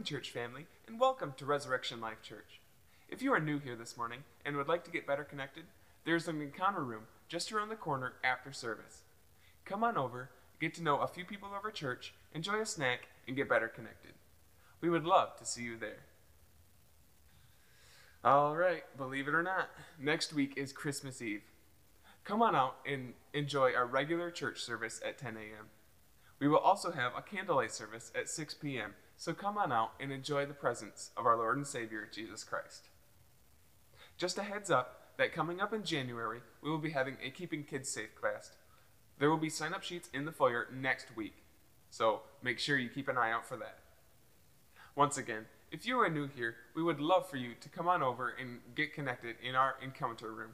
[0.00, 2.58] Morning, church family, and welcome to Resurrection Life Church.
[3.10, 5.64] If you are new here this morning and would like to get better connected,
[6.06, 9.02] there is an encounter room just around the corner after service.
[9.66, 13.08] Come on over, get to know a few people of our church, enjoy a snack,
[13.28, 14.12] and get better connected.
[14.80, 16.04] We would love to see you there.
[18.24, 19.68] All right, believe it or not,
[20.00, 21.42] next week is Christmas Eve.
[22.24, 25.66] Come on out and enjoy our regular church service at 10 a.m.
[26.38, 30.10] We will also have a candlelight service at 6 p.m., so come on out and
[30.10, 32.88] enjoy the presence of our Lord and Savior, Jesus Christ.
[34.16, 37.64] Just a heads up that coming up in January, we will be having a Keeping
[37.64, 38.52] Kids Safe class.
[39.18, 41.34] There will be sign up sheets in the foyer next week,
[41.90, 43.80] so make sure you keep an eye out for that.
[44.96, 48.02] Once again, if you are new here, we would love for you to come on
[48.02, 50.52] over and get connected in our encounter room.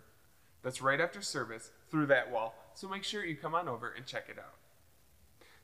[0.64, 4.06] That's right after service through that wall, so make sure you come on over and
[4.06, 4.56] check it out.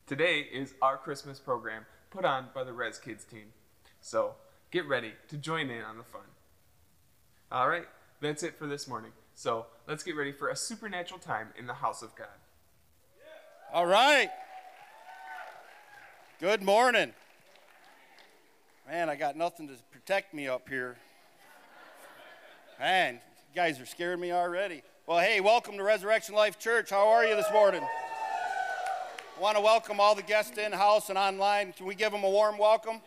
[0.07, 3.47] Today is our Christmas program put on by the Rez Kids team.
[4.01, 4.35] So
[4.71, 6.23] get ready to join in on the fun.
[7.51, 7.87] All right,
[8.21, 9.13] that's it for this morning.
[9.35, 12.29] So let's get ready for a supernatural time in the house of God.
[13.73, 14.29] All right.
[16.39, 17.15] Good morning.
[18.87, 20.97] Man, I got nothing to protect me up here.
[22.79, 24.83] Man, you guys are scaring me already.
[25.07, 26.91] Well, hey, welcome to Resurrection Life Church.
[26.91, 27.83] How are you this morning?
[29.43, 31.73] Want to welcome all the guests in house and online.
[31.73, 33.01] Can we give them a warm welcome?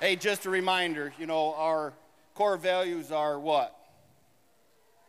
[0.00, 1.92] Hey, just a reminder, you know, our
[2.32, 3.76] core values are what?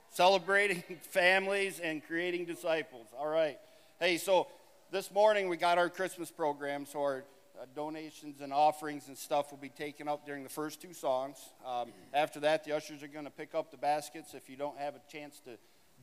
[0.09, 3.07] Celebrating families and creating disciples.
[3.17, 3.59] All right.
[3.97, 4.47] Hey, so
[4.91, 7.23] this morning we got our Christmas program, so our
[7.57, 11.37] uh, donations and offerings and stuff will be taken up during the first two songs.
[11.65, 14.33] Um, after that, the ushers are going to pick up the baskets.
[14.33, 15.51] If you don't have a chance to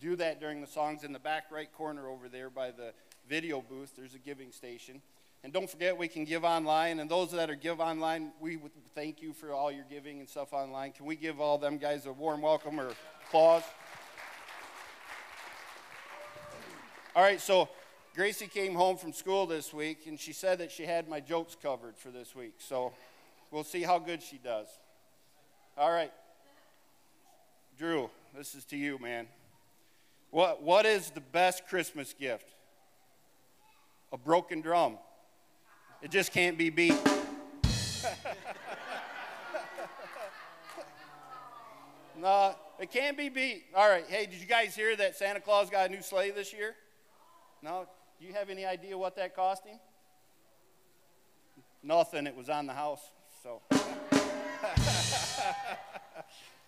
[0.03, 2.93] do that during the songs in the back right corner over there by the
[3.29, 5.01] video booth, there's a giving station.
[5.45, 6.99] And don't forget, we can give online.
[6.99, 10.29] And those that are give online, we would thank you for all your giving and
[10.29, 10.91] stuff online.
[10.93, 12.91] Can we give all them guys a warm welcome or
[13.29, 13.63] applause?
[17.15, 17.69] All right, so
[18.15, 21.57] Gracie came home from school this week, and she said that she had my jokes
[21.63, 22.55] covered for this week.
[22.59, 22.93] So
[23.53, 24.67] we'll see how good she does.
[25.77, 26.13] All right,
[27.79, 29.27] Drew, this is to you, man.
[30.33, 32.49] What, what is the best Christmas gift?
[34.13, 34.97] A broken drum.
[36.01, 36.95] It just can't be beat.
[42.19, 43.65] no, it can't be beat.
[43.77, 44.07] All right.
[44.09, 46.77] Hey, did you guys hear that Santa Claus got a new sleigh this year?
[47.61, 47.87] No?
[48.19, 49.79] Do you have any idea what that cost him?
[51.83, 52.27] Nothing.
[52.27, 53.03] It was on the house.
[53.43, 53.61] So.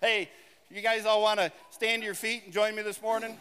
[0.02, 0.28] hey,
[0.70, 3.38] you guys all want to stand to your feet and join me this morning?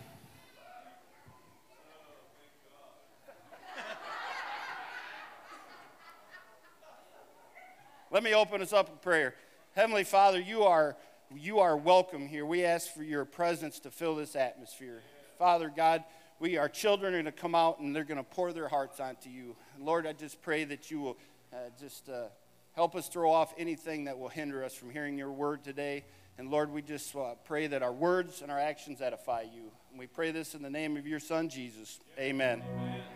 [8.14, 9.34] Let me open us up in prayer.
[9.76, 10.96] Heavenly Father, you are,
[11.36, 12.46] you are welcome here.
[12.46, 15.02] We ask for your presence to fill this atmosphere.
[15.40, 16.04] Father God,
[16.40, 19.00] we, our children are going to come out and they're going to pour their hearts
[19.00, 19.56] onto you.
[19.80, 21.18] Lord, I just pray that you will
[21.52, 22.26] uh, just uh,
[22.74, 26.06] help us throw off anything that will hinder us from hearing your word today.
[26.38, 29.72] And Lord, we just uh, pray that our words and our actions edify you.
[29.90, 32.00] And we pray this in the name of your Son, Jesus.
[32.20, 32.62] Amen.
[32.76, 33.13] Amen.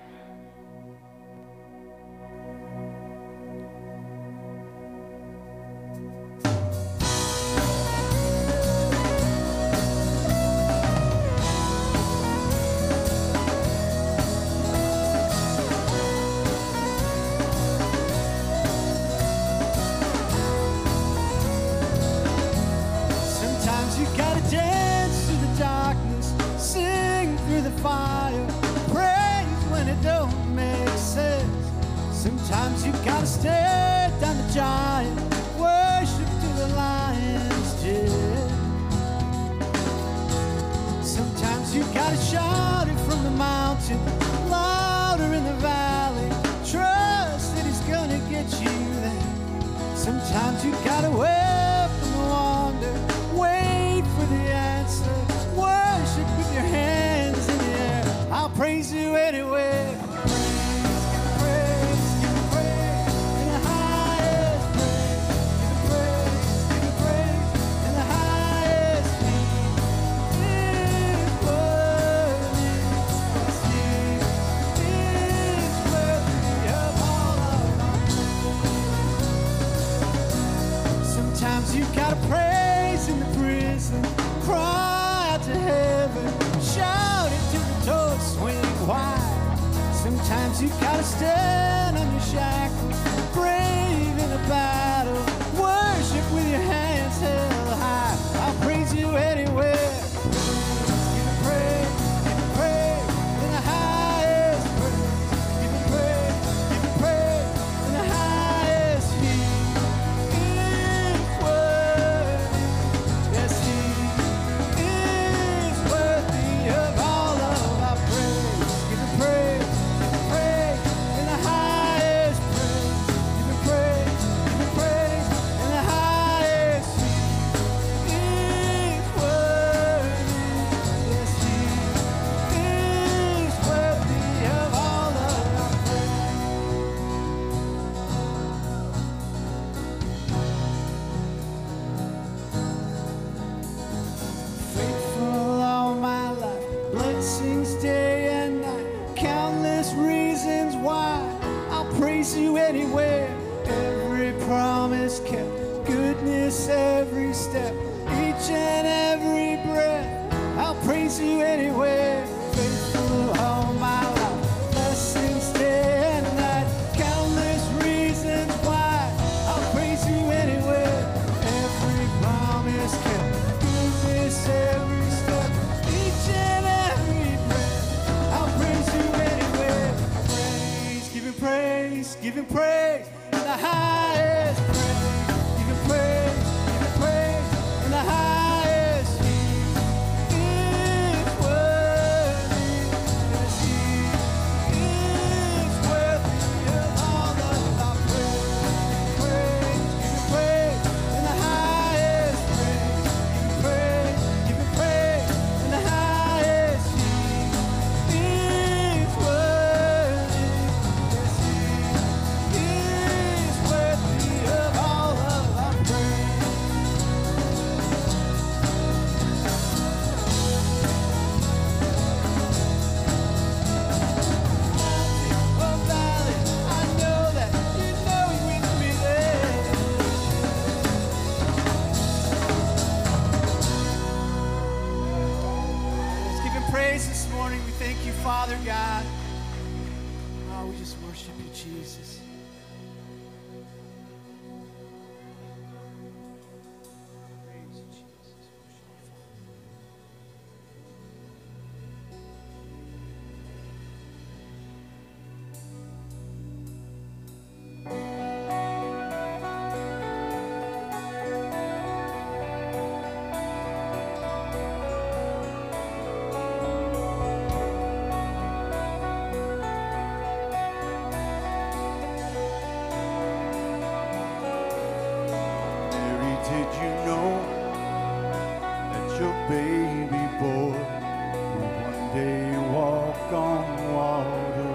[279.49, 284.69] baby boy who one day walk on water.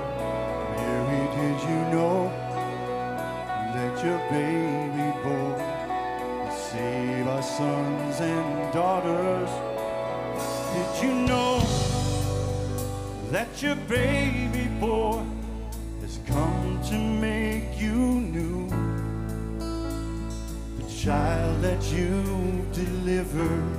[0.76, 2.30] Mary, did you know
[3.74, 5.60] that your baby boy
[6.38, 9.50] will save our sons and daughters?
[10.74, 11.60] Did you know
[13.30, 15.22] that your baby boy
[16.00, 17.96] has come to make you
[18.36, 18.68] new?
[20.78, 23.71] The child that you delivered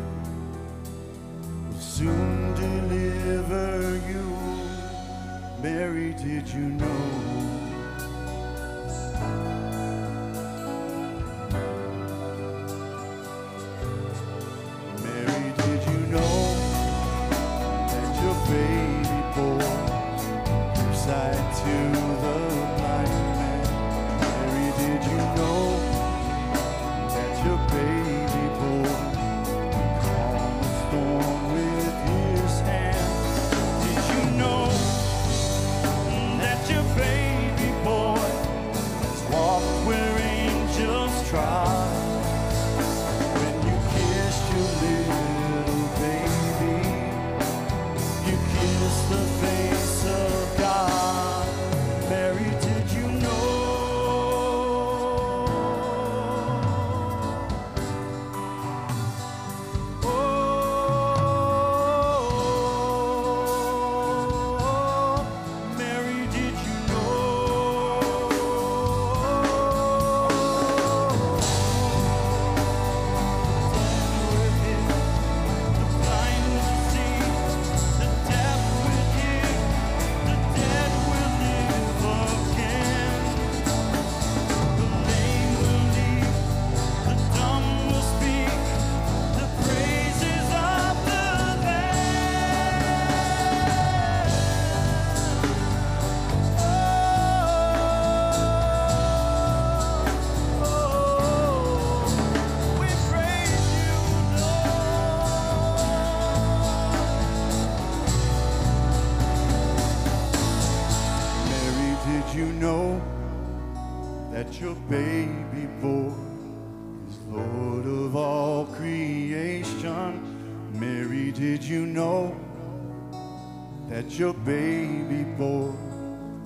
[123.94, 125.70] that your baby boy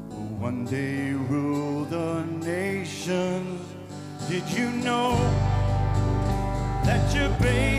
[0.10, 3.62] will one day rule the nations?
[4.28, 5.16] Did you know
[6.84, 7.77] that your baby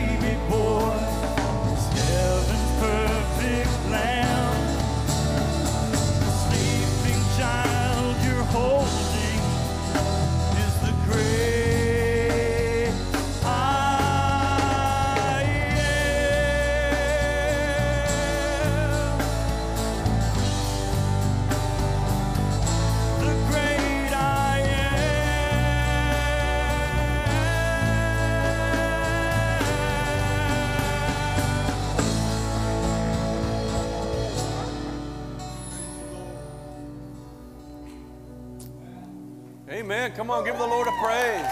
[40.29, 41.47] Come on, give the Lord a praise.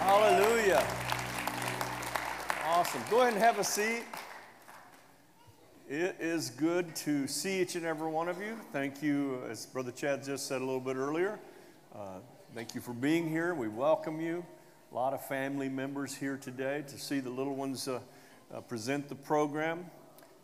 [0.00, 0.82] Hallelujah.
[2.64, 3.02] Awesome.
[3.10, 4.04] Go ahead and have a seat.
[5.90, 8.56] It is good to see each and every one of you.
[8.72, 11.38] Thank you, as Brother Chad just said a little bit earlier.
[11.94, 12.20] Uh,
[12.54, 13.54] thank you for being here.
[13.54, 14.42] We welcome you.
[14.90, 18.00] A lot of family members here today to see the little ones uh,
[18.54, 19.84] uh, present the program.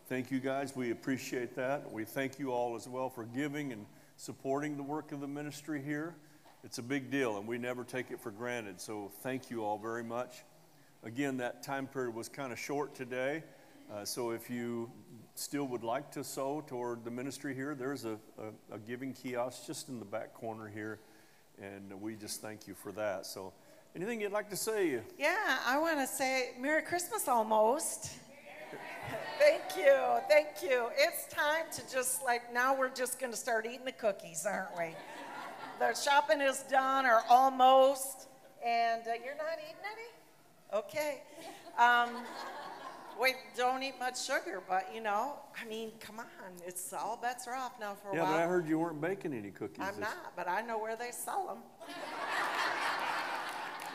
[0.07, 0.75] Thank you guys.
[0.75, 1.91] We appreciate that.
[1.91, 5.81] We thank you all as well for giving and supporting the work of the ministry
[5.81, 6.13] here.
[6.61, 8.81] It's a big deal, and we never take it for granted.
[8.81, 10.43] So thank you all very much.
[11.03, 13.43] Again, that time period was kind of short today.
[13.89, 14.91] Uh, so if you
[15.35, 19.65] still would like to sow toward the ministry here, there's a, a, a giving kiosk
[19.65, 20.99] just in the back corner here.
[21.61, 23.25] And we just thank you for that.
[23.25, 23.53] So
[23.95, 24.99] anything you'd like to say?
[25.17, 28.11] Yeah, I want to say Merry Christmas almost.
[29.39, 29.97] thank you,
[30.27, 30.89] thank you.
[30.97, 34.77] It's time to just like, now we're just going to start eating the cookies, aren't
[34.77, 34.93] we?
[35.79, 38.27] The shopping is done or almost,
[38.65, 40.79] and uh, you're not eating any?
[40.79, 41.21] Okay.
[41.77, 42.09] Um,
[43.19, 46.25] wait, don't eat much sugar, but you know, I mean, come on,
[46.67, 48.33] it's all bets are off now for a Yeah, while.
[48.33, 49.79] but I heard you weren't baking any cookies.
[49.79, 51.57] I'm this- not, but I know where they sell them.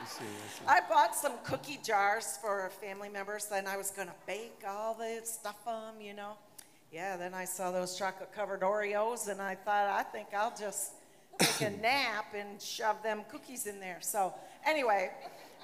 [0.00, 0.64] Let's see, let's see.
[0.66, 4.94] I bought some cookie jars for family members, and I was going to bake all
[4.94, 6.32] the stuff them, you know.
[6.90, 10.92] Yeah, then I saw those chocolate covered Oreos, and I thought, I think I'll just
[11.38, 13.98] take a nap and shove them cookies in there.
[14.00, 14.34] So,
[14.66, 15.10] anyway,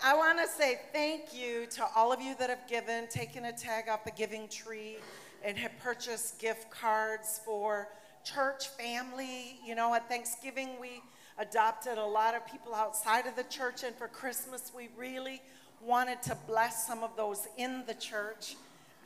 [0.03, 3.53] I want to say thank you to all of you that have given, taken a
[3.53, 4.97] tag off the giving tree,
[5.45, 7.89] and have purchased gift cards for
[8.25, 9.59] church family.
[9.65, 11.03] You know, at Thanksgiving, we
[11.39, 15.43] adopted a lot of people outside of the church, and for Christmas, we really
[15.81, 18.57] wanted to bless some of those in the church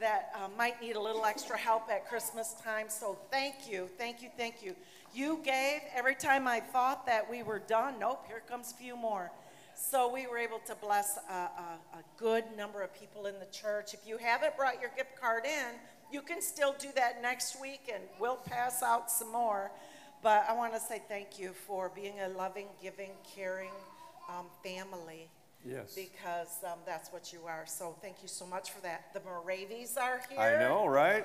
[0.01, 2.87] that uh, might need a little extra help at Christmas time.
[2.89, 4.75] So thank you, thank you, thank you.
[5.15, 7.95] You gave every time I thought that we were done.
[8.01, 9.31] Nope, here comes a few more.
[9.77, 13.47] So we were able to bless a, a, a good number of people in the
[13.47, 13.95] church.
[13.95, 15.75] If you haven't brought your gift card in,
[16.13, 19.73] you can still do that next week, and we'll pass out some more.
[20.23, 23.73] But I want to say thank you for being a loving, giving, caring
[24.29, 25.29] um, family
[25.65, 25.95] Yes.
[25.95, 27.65] because um, that's what you are.
[27.67, 29.15] So thank you so much for that.
[29.15, 30.39] The Moravies are here.
[30.39, 31.25] I know, right?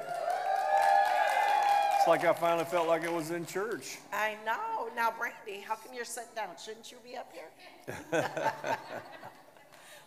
[1.97, 3.97] It's like I finally felt like I was in church.
[4.13, 4.87] I know.
[4.95, 6.49] Now, Brandy, how come you're sitting down?
[6.63, 7.49] Shouldn't you be up here?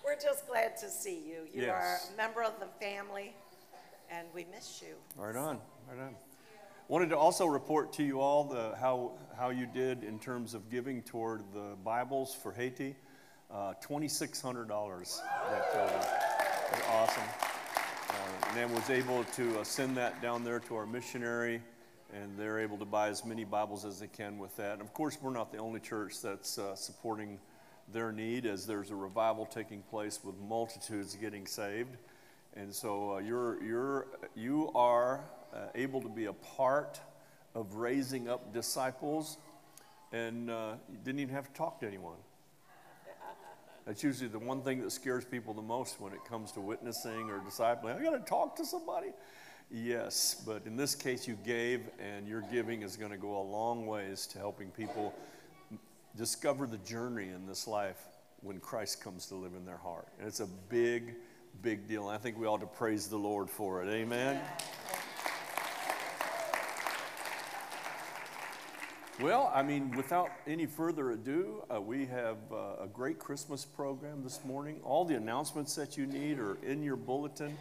[0.04, 1.46] We're just glad to see you.
[1.52, 3.34] You are a member of the family,
[4.10, 4.94] and we miss you.
[5.16, 5.58] Right on,
[5.88, 6.14] right on.
[6.88, 10.70] Wanted to also report to you all the, how, how you did in terms of
[10.70, 12.96] giving toward the Bibles for Haiti.
[13.52, 15.92] Uh, $2,600 that over.
[16.70, 17.22] That's awesome.
[18.08, 21.60] Uh, and then was able to uh, send that down there to our missionary,
[22.14, 24.72] and they're able to buy as many Bibles as they can with that.
[24.72, 27.38] And of course, we're not the only church that's uh, supporting
[27.92, 31.94] their need, as there's a revival taking place with multitudes getting saved.
[32.54, 35.20] And so uh, you're, you're, you are
[35.54, 36.98] uh, able to be a part
[37.54, 39.36] of raising up disciples,
[40.10, 42.16] and uh, you didn't even have to talk to anyone.
[43.86, 47.30] That's usually the one thing that scares people the most when it comes to witnessing
[47.30, 47.98] or discipling.
[47.98, 49.08] I got to talk to somebody.
[49.70, 53.42] Yes, but in this case, you gave, and your giving is going to go a
[53.42, 55.14] long ways to helping people
[56.16, 57.98] discover the journey in this life
[58.42, 60.08] when Christ comes to live in their heart.
[60.18, 61.14] And it's a big,
[61.62, 62.08] big deal.
[62.08, 63.88] And I think we ought to praise the Lord for it.
[63.88, 64.40] Amen.
[69.22, 74.24] Well, I mean, without any further ado, uh, we have uh, a great Christmas program
[74.24, 74.80] this morning.
[74.82, 77.56] All the announcements that you need are in your bulletin.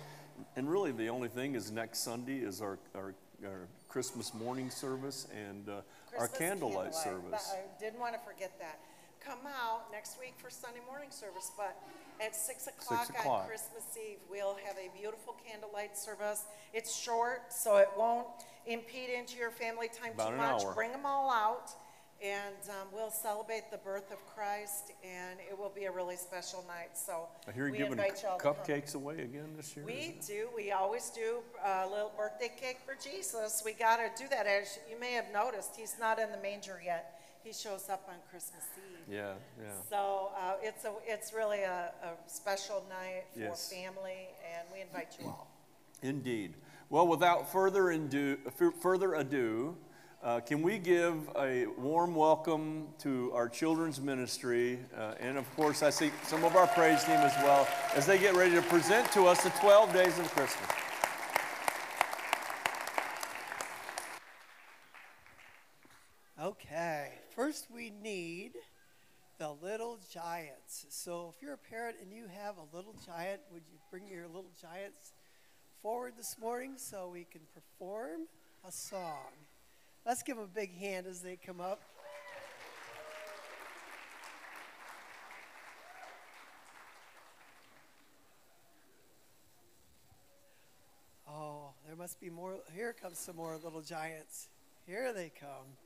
[0.55, 3.13] And really, the only thing is next Sunday is our, our
[3.45, 5.81] our Christmas morning service and uh,
[6.17, 7.53] our candlelight That- service.
[7.53, 8.79] I didn't want to forget that.
[9.25, 11.77] Come out next week for Sunday morning service, but
[12.19, 13.47] at six o'clock on o'clock.
[13.47, 16.45] Christmas Eve, we'll have a beautiful candlelight service.
[16.73, 18.25] It's short, so it won't
[18.65, 20.63] impede into your family time About too an much.
[20.63, 20.73] hour.
[20.73, 21.69] Bring them all out,
[22.19, 26.65] and um, we'll celebrate the birth of Christ, and it will be a really special
[26.67, 26.97] night.
[26.97, 28.55] So I hear we you're giving invite y'all to come.
[28.55, 29.85] cupcakes away again this year?
[29.85, 30.25] We it?
[30.25, 30.49] do.
[30.55, 33.61] We always do a little birthday cake for Jesus.
[33.63, 34.47] We got to do that.
[34.47, 37.20] As you may have noticed, he's not in the manger yet.
[37.43, 39.13] He shows up on Christmas Eve.
[39.15, 39.71] Yeah, yeah.
[39.89, 43.71] So uh, it's a it's really a, a special night for Yes.
[43.71, 45.47] family, and we invite you all.
[46.03, 46.55] Indeed.
[46.89, 48.37] Well, without further ado,
[48.81, 49.75] further ado
[50.23, 54.77] uh, can we give a warm welcome to our children's ministry?
[54.95, 58.19] Uh, and of course, I see some of our praise team as well as they
[58.19, 60.69] get ready to present to us the 12 days of Christmas.
[67.35, 68.51] First we need
[69.37, 70.85] the little giants.
[70.89, 74.27] So if you're a parent and you have a little giant, would you bring your
[74.27, 75.13] little giants
[75.81, 78.27] forward this morning so we can perform
[78.67, 79.31] a song?
[80.05, 81.81] Let's give them a big hand as they come up.
[91.29, 92.55] Oh, there must be more.
[92.75, 94.49] Here comes some more little giants.
[94.85, 95.77] Here they come.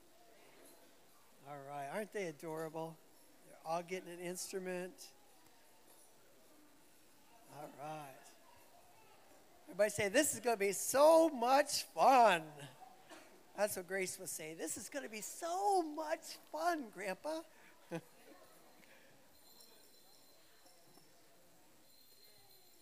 [1.48, 2.98] All right, aren't they adorable?
[3.46, 4.94] They're all getting an instrument.
[7.56, 8.00] All right.
[9.70, 12.42] Everybody say, This is going to be so much fun.
[13.56, 14.58] That's what Grace was saying.
[14.58, 17.42] This is going to be so much fun, Grandpa.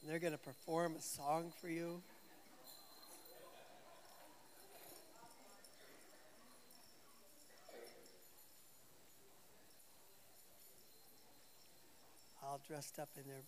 [0.08, 2.02] They're going to perform a song for you.
[12.67, 13.43] Dressed up in their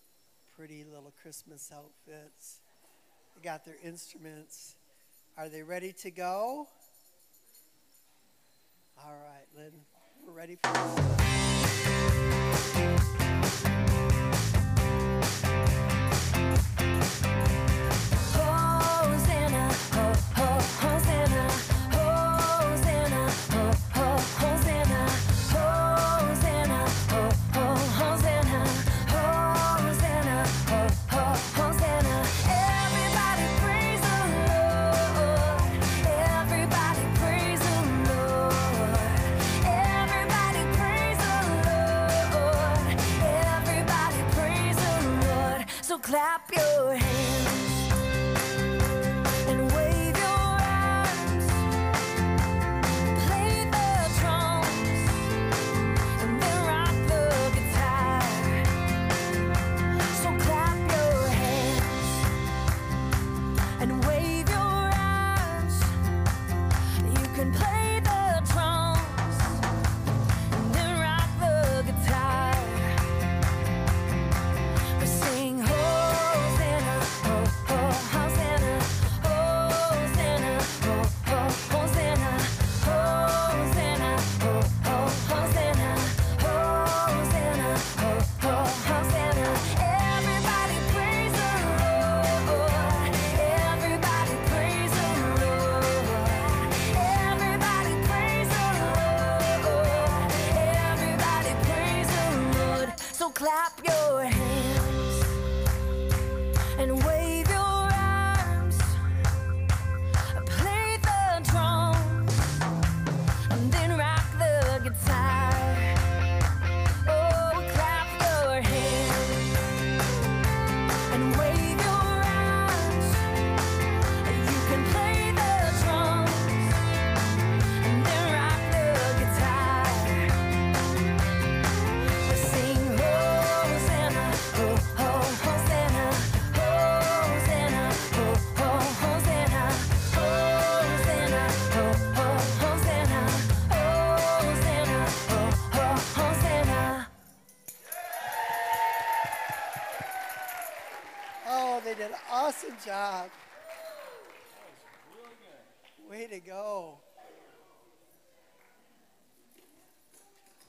[0.56, 2.60] pretty little Christmas outfits.
[3.36, 4.76] They got their instruments.
[5.38, 6.68] Are they ready to go?
[8.98, 9.74] All right, Lynn,
[10.26, 10.70] we're ready for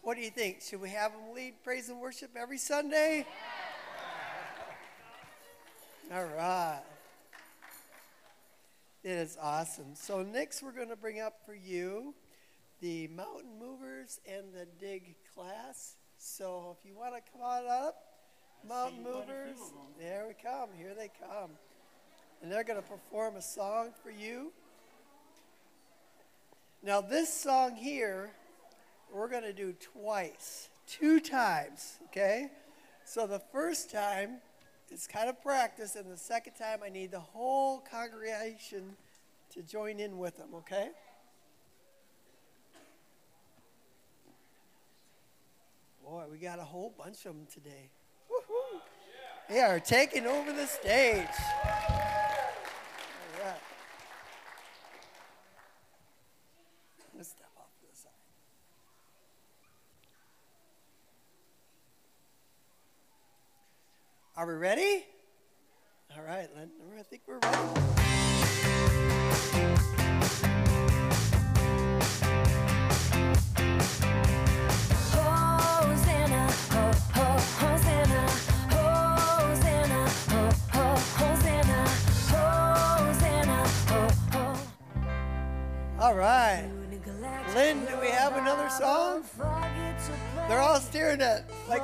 [0.06, 0.62] What do you think?
[0.62, 3.26] Should we have them lead praise and worship every Sunday?
[6.14, 6.80] All right.
[9.02, 9.96] It is awesome.
[9.96, 12.14] So next we're going to bring up for you
[12.80, 15.96] the Mountain Movers and the Dig class.
[16.18, 17.96] So if you want to come on up,
[18.64, 19.58] Mountain Movers,
[19.98, 20.68] there we come.
[20.78, 21.50] Here they come.
[22.40, 24.52] And they're going to perform a song for you.
[26.80, 28.30] Now, this song here,
[29.12, 32.50] we're going to do twice, two times, okay?
[33.04, 34.38] So the first time
[34.90, 38.96] is kind of practice, and the second time I need the whole congregation
[39.54, 40.90] to join in with them, okay?
[46.04, 47.90] Boy, we got a whole bunch of them today.
[48.30, 48.80] Woo-hoo.
[49.48, 51.26] They are taking over the stage.
[51.64, 51.72] All
[53.44, 53.60] right.
[57.16, 58.12] Let's step off to the side.
[64.46, 65.04] Are we ready?
[66.16, 67.56] All right, I think we're ready.
[75.90, 77.26] Hosanna, ho, ho,
[77.58, 78.22] Hosanna.
[85.98, 86.70] All right.
[87.52, 89.24] Lynn, do we have another song?
[90.48, 91.82] They're all staring at like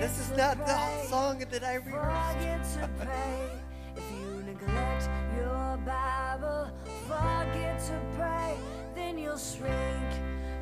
[0.00, 2.38] this is not the song that I rehearsed.
[2.38, 3.50] Forget to pray.
[3.96, 6.70] If you neglect your Bible,
[7.06, 8.56] forget to pray,
[8.94, 10.10] then you'll shrink,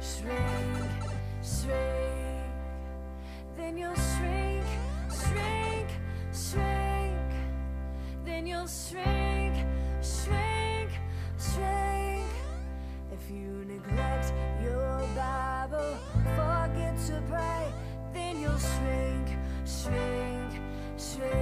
[0.01, 0.91] shrink,
[1.41, 2.51] shrink.
[3.57, 4.65] Then you'll shrink,
[5.09, 5.89] shrink,
[6.33, 7.31] shrink.
[8.25, 9.55] Then you'll shrink,
[10.03, 10.91] shrink,
[11.39, 12.27] shrink.
[13.13, 14.33] If you neglect
[15.15, 15.97] Bible,
[16.35, 17.73] forget to pray,
[18.13, 19.29] then you'll shrink,
[19.65, 20.53] shrink,
[20.99, 21.37] shrink.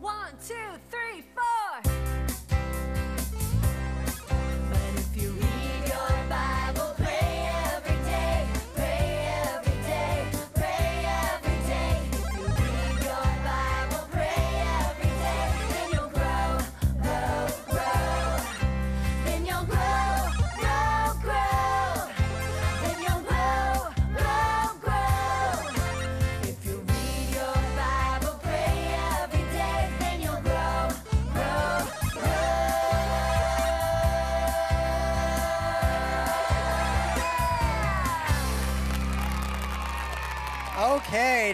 [0.00, 1.55] One, two, three, four.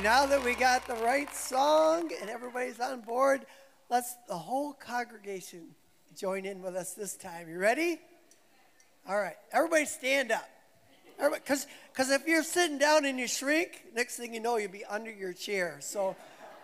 [0.03, 3.47] Now that we got the right song and everybody's on board,
[3.89, 5.69] let's the whole congregation
[6.17, 7.49] join in with us this time.
[7.49, 8.01] You ready?
[9.09, 10.49] All right, everybody stand up.
[11.19, 11.67] Because
[12.11, 15.33] if you're sitting down and you shrink, next thing you know, you'll be under your
[15.33, 15.77] chair.
[15.81, 16.17] So,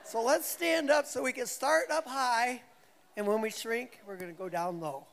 [0.04, 2.62] so let's stand up so we can start up high,
[3.16, 5.06] and when we shrink, we're going to go down low.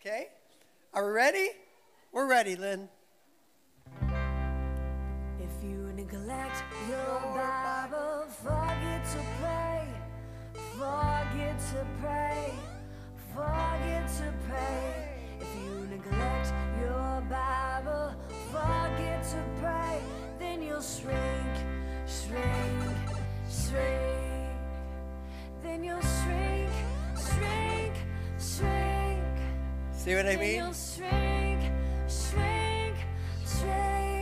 [0.00, 0.28] Okay?
[0.92, 1.48] Are we ready?
[2.12, 2.90] We're ready, Lynn.
[6.12, 9.86] Neglect your Bible, forget to pray,
[10.76, 12.52] forget to pray,
[13.34, 15.24] forget to pray.
[15.40, 18.14] If you neglect your Bible,
[18.50, 20.00] forget to pray,
[20.38, 21.56] then you'll shrink,
[22.06, 23.16] shrink,
[23.48, 24.50] shrink.
[25.62, 26.70] Then you'll shrink,
[27.16, 27.94] shrink,
[28.38, 29.22] shrink.
[29.92, 30.56] See what I Then mean?
[30.56, 31.72] you'll shrink,
[32.06, 32.96] shrink,
[33.46, 34.21] shrink.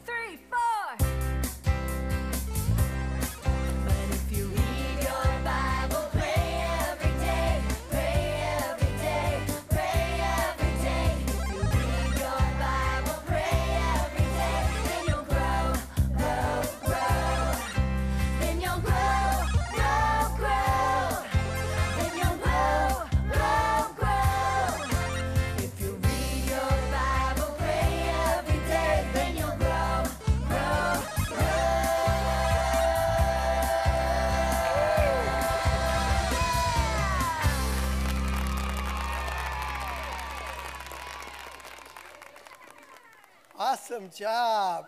[43.91, 44.85] Awesome job.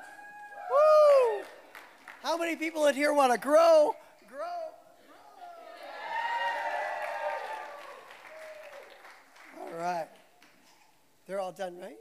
[0.72, 1.44] Woo!
[2.22, 3.94] How many people in here want to grow?
[4.30, 4.46] Grow.
[9.60, 10.08] All right.
[11.28, 11.98] They're all done, right?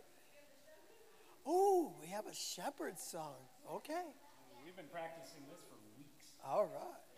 [1.45, 3.35] Oh, we have a shepherd song.
[3.69, 4.05] Okay.
[4.65, 6.37] We've been practicing this for weeks.
[6.47, 7.12] All right.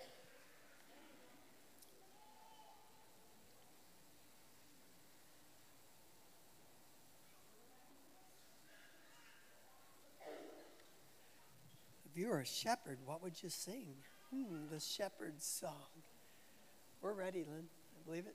[12.35, 13.95] Were a shepherd, what would you sing?
[14.31, 16.03] Hmm, the shepherd's song.
[17.01, 17.69] We're ready, Lynn.
[17.97, 18.35] I believe it.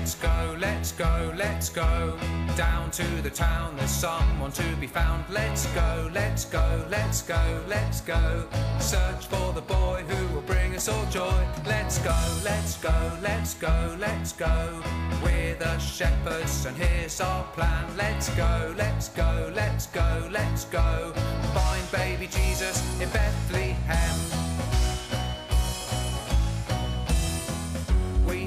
[0.00, 2.18] Let's go, let's go, let's go.
[2.56, 5.24] Down to the town, there's someone to be found.
[5.28, 8.48] Let's go, let's go, let's go, let's go.
[8.78, 11.46] Search for the boy who will bring us all joy.
[11.66, 14.82] Let's go, let's go, let's go, let's go.
[15.22, 17.84] We're the shepherds, and here's our plan.
[17.98, 21.12] Let's go, let's go, let's go, let's go.
[21.52, 24.19] Find baby Jesus in Bethlehem.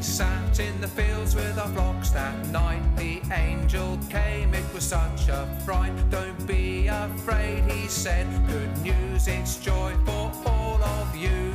[0.03, 2.83] Sat in the fields with our flocks that night.
[2.97, 5.93] The angel came, it was such a fright.
[6.09, 8.27] Don't be afraid, he said.
[8.45, 11.52] Good news, it's joy for all of you.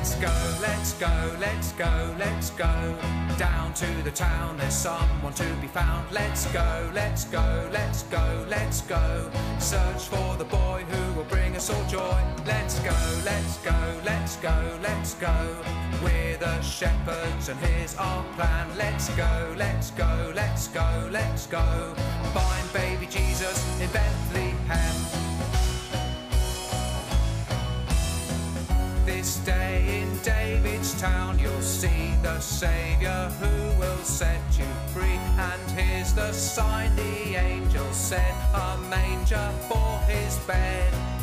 [0.00, 0.32] Let's go,
[0.62, 2.96] let's go, let's go, let's go.
[3.36, 6.10] Down to the town, there's someone to be found.
[6.10, 9.30] Let's go, let's go, let's go, let's go.
[9.58, 12.18] Search for the boy who will bring us all joy.
[12.46, 15.62] Let's go, let's go, let's go, let's go.
[16.02, 18.68] We're the shepherds, and here's our plan.
[18.78, 21.94] Let's go, let's go, let's go, let's go.
[22.32, 25.29] Find baby Jesus in Bethlehem.
[29.16, 35.18] This day in David's town you'll see the Saviour who will set you free.
[35.36, 41.19] And here's the sign the angel said, a manger for his bed.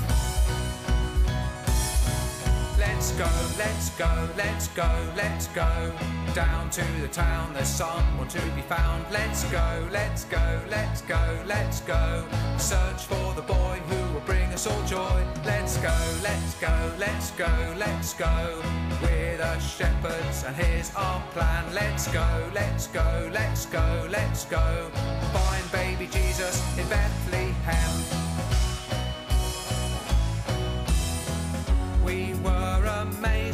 [2.80, 5.92] Let's go, let's go, let's go, let's go.
[6.36, 9.06] Down to the town, there's someone to be found.
[9.12, 12.26] Let's go, let's go, let's go, let's go.
[12.58, 15.26] Search for the boy who will bring us all joy.
[15.44, 18.62] Let's go, let's go, let's go, let's go.
[19.02, 21.74] We're the shepherds, and here's our plan.
[21.74, 24.92] Let's go, let's go, let's go, let's go.
[25.34, 28.27] Find baby Jesus in Bethlehem.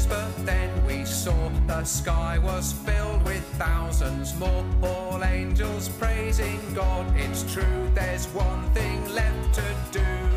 [0.06, 4.66] But then we saw the sky was filled with thousands more.
[4.82, 7.06] All angels praising God.
[7.16, 10.33] It's true, there's one thing left to do.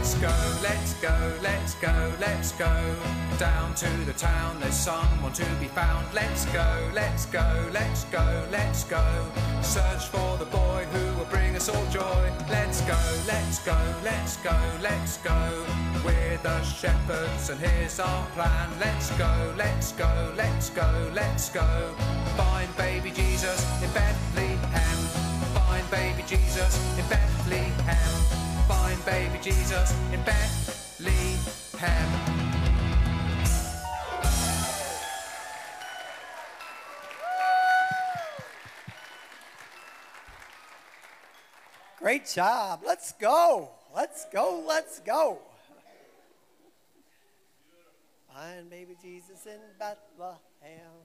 [0.00, 0.28] Let's go,
[0.62, 2.96] let's go, let's go, let's go.
[3.36, 6.06] Down to the town, there's someone to be found.
[6.14, 9.04] Let's go, let's go, let's go, let's go.
[9.60, 12.32] Search for the boy who will bring us all joy.
[12.48, 15.66] Let's go, let's go, let's go, let's go.
[16.02, 18.70] We're the shepherds, and here's our plan.
[18.80, 21.94] Let's go, let's go, let's go, let's go.
[22.38, 24.98] Find baby Jesus in Bethlehem.
[25.52, 28.39] Find baby Jesus in Bethlehem.
[28.70, 32.08] Find baby Jesus in Bethlehem.
[41.98, 42.82] Great job.
[42.86, 43.70] Let's go.
[43.92, 44.62] Let's go.
[44.64, 45.38] Let's go.
[48.32, 50.99] Find baby Jesus in Bethlehem.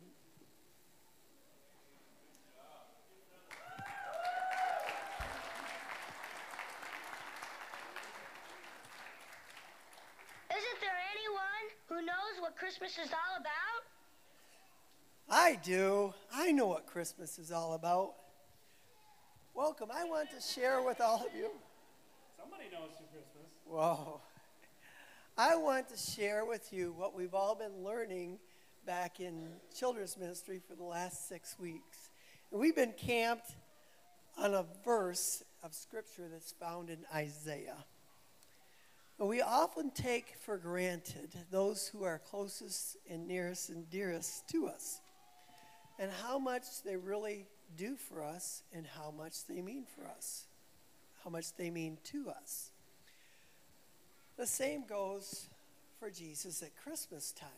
[10.58, 13.84] Isn't there anyone who knows what Christmas is all about?
[15.30, 16.13] I do.
[16.34, 18.13] I know what Christmas is all about.
[19.54, 19.89] Welcome.
[19.94, 21.50] I want to share with all of you.
[22.39, 23.52] Somebody knows your Christmas.
[23.65, 24.22] Whoa.
[25.38, 28.39] I want to share with you what we've all been learning
[28.86, 32.12] back in children's ministry for the last six weeks.
[32.52, 33.52] And we've been camped
[34.38, 37.84] on a verse of scripture that's found in Isaiah.
[39.19, 44.67] And we often take for granted those who are closest and nearest and dearest to
[44.67, 44.99] us,
[45.97, 47.47] and how much they really
[47.78, 50.47] do for us, and how much they mean for us,
[51.23, 52.71] how much they mean to us.
[54.38, 55.47] The same goes
[55.97, 57.49] for Jesus at Christmas time.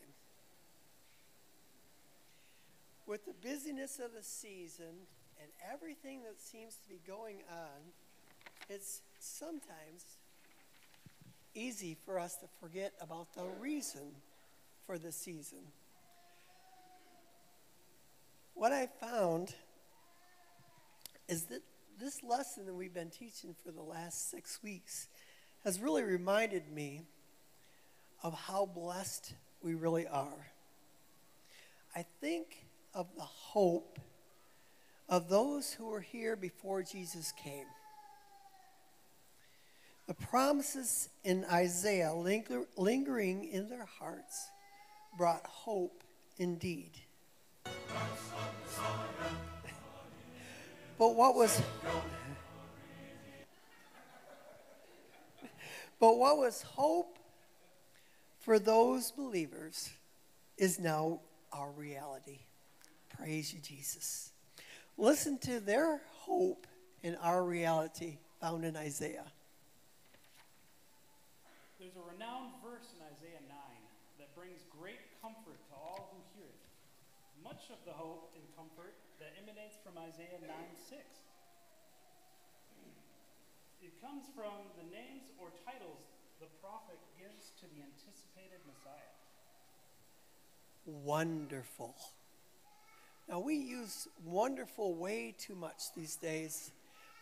[3.08, 5.08] With the busyness of the season
[5.42, 7.94] and everything that seems to be going on,
[8.70, 10.17] it's sometimes
[11.58, 14.02] easy for us to forget about the reason
[14.86, 15.60] for the season.
[18.54, 19.54] What I found
[21.28, 21.62] is that
[22.00, 25.08] this lesson that we've been teaching for the last six weeks
[25.64, 27.02] has really reminded me
[28.24, 30.48] of how blessed we really are.
[31.96, 34.00] I think of the hope
[35.10, 37.66] of those who were here before Jesus came.
[40.08, 44.48] The promises in Isaiah linger, lingering in their hearts
[45.18, 46.02] brought hope
[46.38, 46.92] indeed.
[50.98, 51.62] But what was
[56.00, 57.18] But what was hope
[58.40, 59.90] for those believers
[60.58, 62.40] is now our reality.
[63.18, 64.32] Praise you, Jesus.
[64.98, 66.68] Listen to their hope
[67.02, 69.26] in our reality found in Isaiah.
[71.78, 73.54] There's a renowned verse in Isaiah 9
[74.18, 76.66] that brings great comfort to all who hear it.
[77.46, 80.98] Much of the hope and comfort that emanates from Isaiah 9 6.
[83.86, 86.02] It comes from the names or titles
[86.42, 89.14] the prophet gives to the anticipated Messiah.
[91.06, 91.94] Wonderful.
[93.30, 96.72] Now, we use wonderful way too much these days.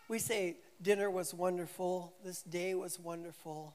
[0.08, 3.74] We say dinner was wonderful, this day was wonderful.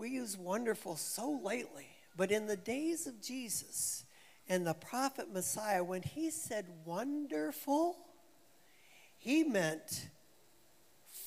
[0.00, 1.86] We use wonderful so lately.
[2.16, 4.04] But in the days of Jesus
[4.48, 7.98] and the prophet Messiah, when he said wonderful,
[9.18, 10.08] he meant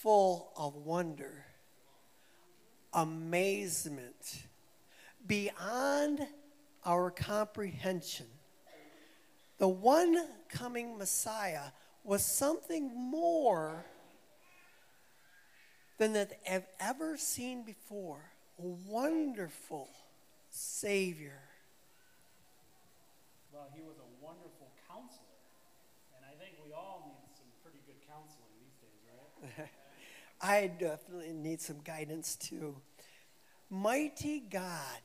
[0.02, 1.46] full of wonder,
[2.92, 4.48] amazement,
[5.28, 6.26] beyond
[6.84, 8.26] our comprehension.
[9.60, 10.18] The one
[10.50, 11.66] coming Messiah
[12.04, 13.86] was something more
[16.00, 18.33] than that I've ever seen before.
[18.58, 19.90] Wonderful
[20.50, 21.40] Savior.
[23.52, 25.20] Well, he was a wonderful counselor.
[26.16, 29.70] And I think we all need some pretty good counseling these days, right?
[30.42, 32.76] I definitely need some guidance too.
[33.70, 35.02] Mighty God.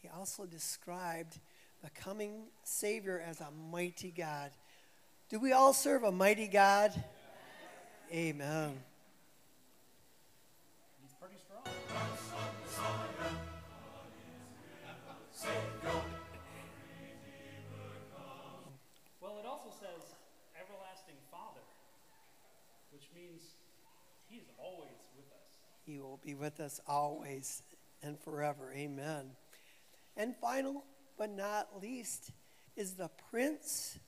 [0.00, 1.38] He also described
[1.82, 4.50] the coming Savior as a mighty God.
[5.28, 6.92] Do we all serve a mighty God?
[8.12, 8.78] Amen.
[24.36, 25.48] He is always with us.
[25.86, 27.62] He will be with us always
[28.02, 28.72] and forever.
[28.74, 29.30] Amen.
[30.16, 30.84] And final
[31.18, 32.32] but not least
[32.76, 33.98] is the Prince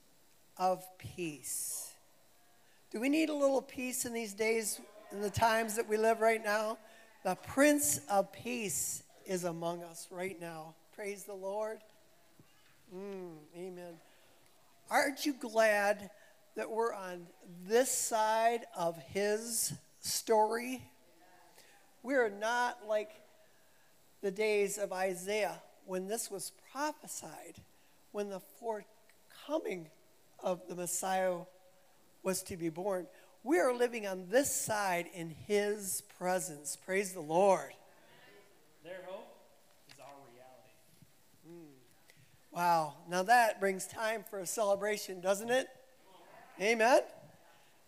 [0.59, 1.93] of Peace.
[2.91, 4.81] Do we need a little peace in these days,
[5.12, 6.79] in the times that we live right now?
[7.24, 10.74] The Prince of Peace is among us right now.
[10.95, 11.79] Praise the Lord.
[12.95, 13.95] Mm, amen.
[14.91, 16.11] Aren't you glad
[16.57, 17.26] that we're on
[17.66, 20.82] this side of his story?
[22.03, 23.11] We're not like
[24.22, 27.57] the days of Isaiah when this was prophesied,
[28.12, 29.88] when the forthcoming
[30.40, 31.38] of the Messiah
[32.22, 33.07] was to be born.
[33.42, 36.76] We are living on this side in his presence.
[36.76, 37.72] Praise the Lord.
[38.84, 39.34] Their hope
[39.90, 40.74] is our reality.
[41.46, 42.55] Hmm.
[42.55, 42.94] Wow.
[43.09, 45.68] Now that brings time for a celebration, doesn't it?
[46.61, 47.01] Amen.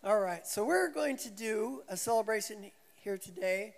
[0.03, 0.47] All right.
[0.47, 2.71] So we're going to do a celebration
[3.03, 3.75] here today,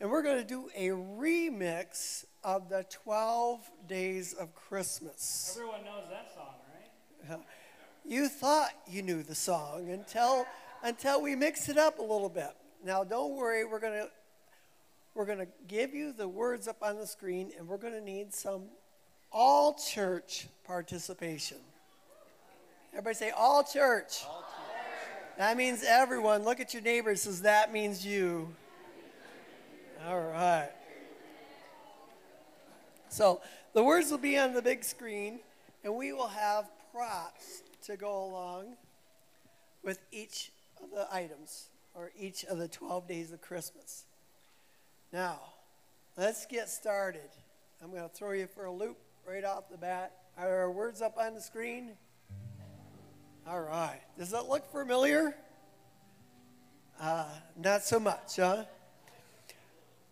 [0.00, 5.56] and we're going to do a remix of the 12 days of Christmas.
[5.56, 6.54] Everyone knows that song,
[7.28, 7.40] right?
[8.06, 10.46] You thought you knew the song until
[10.82, 12.50] until we mix it up a little bit.
[12.84, 14.10] Now don't worry, we're going to
[15.14, 18.02] we're going to give you the words up on the screen and we're going to
[18.02, 18.64] need some
[19.32, 21.56] all church participation.
[22.92, 24.22] Everybody say all church.
[25.36, 26.44] That means everyone.
[26.44, 27.16] Look at your neighbor.
[27.16, 28.54] Says that means you.
[30.06, 30.70] All right.
[33.08, 33.40] So
[33.72, 35.40] the words will be on the big screen,
[35.82, 38.76] and we will have props to go along
[39.82, 44.04] with each of the items or each of the 12 days of Christmas.
[45.12, 45.40] Now,
[46.16, 47.30] let's get started.
[47.82, 50.12] I'm going to throw you for a loop right off the bat.
[50.38, 51.92] Are our words up on the screen?
[53.46, 54.00] All right.
[54.16, 55.34] Does that look familiar?
[56.98, 57.26] Uh,
[57.58, 58.64] not so much, huh?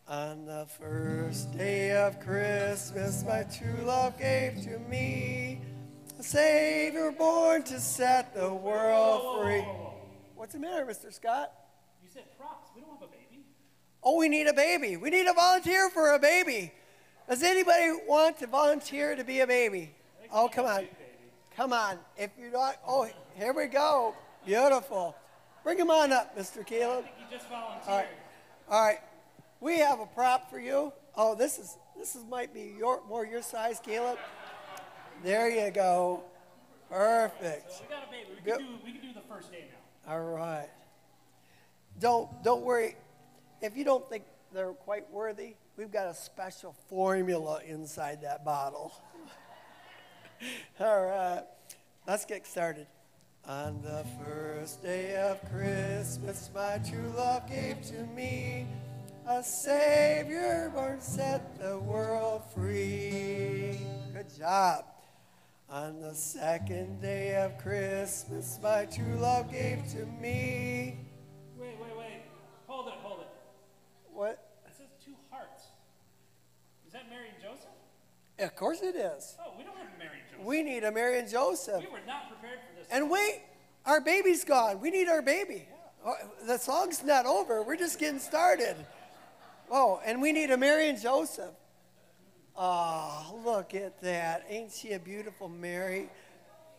[0.06, 5.62] On the first day of Christmas, my true love gave to me
[6.18, 9.64] a Savior born to set the world free.
[10.34, 11.10] What's the matter, Mr.
[11.10, 11.52] Scott?
[12.02, 12.68] You said props.
[12.74, 13.46] We don't have a baby.
[14.02, 14.98] Oh, we need a baby.
[14.98, 16.70] We need a volunteer for a baby.
[17.30, 19.92] Does anybody want to volunteer to be a baby?
[20.30, 20.86] Oh, come on.
[21.56, 21.98] Come on.
[22.16, 24.14] If you're not, oh, here we go.
[24.44, 25.14] Beautiful.
[25.62, 26.66] Bring him on up, Mr.
[26.66, 27.04] Caleb.
[27.04, 27.88] You just volunteered.
[27.88, 28.08] All right.
[28.68, 28.98] All right.
[29.60, 30.92] We have a prop for you.
[31.14, 34.18] Oh, this is this is might be your more your size, Caleb.
[35.22, 36.24] There you go.
[36.90, 37.70] Perfect.
[37.70, 38.30] So we got a baby.
[38.44, 40.12] We can do we can do the first day now.
[40.12, 40.68] All right.
[42.00, 42.96] Don't don't worry.
[43.60, 48.92] If you don't think they're quite worthy, we've got a special formula inside that bottle.
[50.80, 51.42] All right.
[52.06, 52.86] Let's get started.
[53.46, 58.66] On the first day of Christmas, my true love gave to me
[59.26, 63.78] a Savior born set the world free.
[64.12, 64.84] Good job.
[65.68, 70.98] On the second day of Christmas, my true love gave to me.
[71.58, 72.22] Wait, wait, wait.
[72.66, 73.28] Hold it, hold it.
[74.12, 74.50] What?
[74.66, 75.64] It says two hearts.
[76.86, 77.70] Is that Mary and Joseph?
[78.38, 79.36] Of course it is.
[79.40, 80.21] Oh, we don't have Mary.
[80.44, 81.80] We need a Mary and Joseph.
[81.80, 82.88] We were not prepared for this.
[82.90, 83.42] And wait,
[83.86, 84.80] our baby's gone.
[84.80, 85.66] We need our baby.
[86.04, 86.14] Oh,
[86.46, 87.62] The song's not over.
[87.62, 88.76] We're just getting started.
[89.70, 91.54] Oh, and we need a Mary and Joseph.
[92.56, 94.44] Oh, look at that.
[94.48, 96.10] Ain't she a beautiful Mary?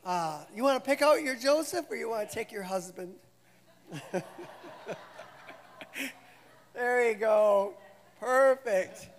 [0.05, 3.16] Uh, you want to pick out your Joseph or you want to take your husband?
[6.74, 7.74] there you go.
[8.20, 9.09] Perfect.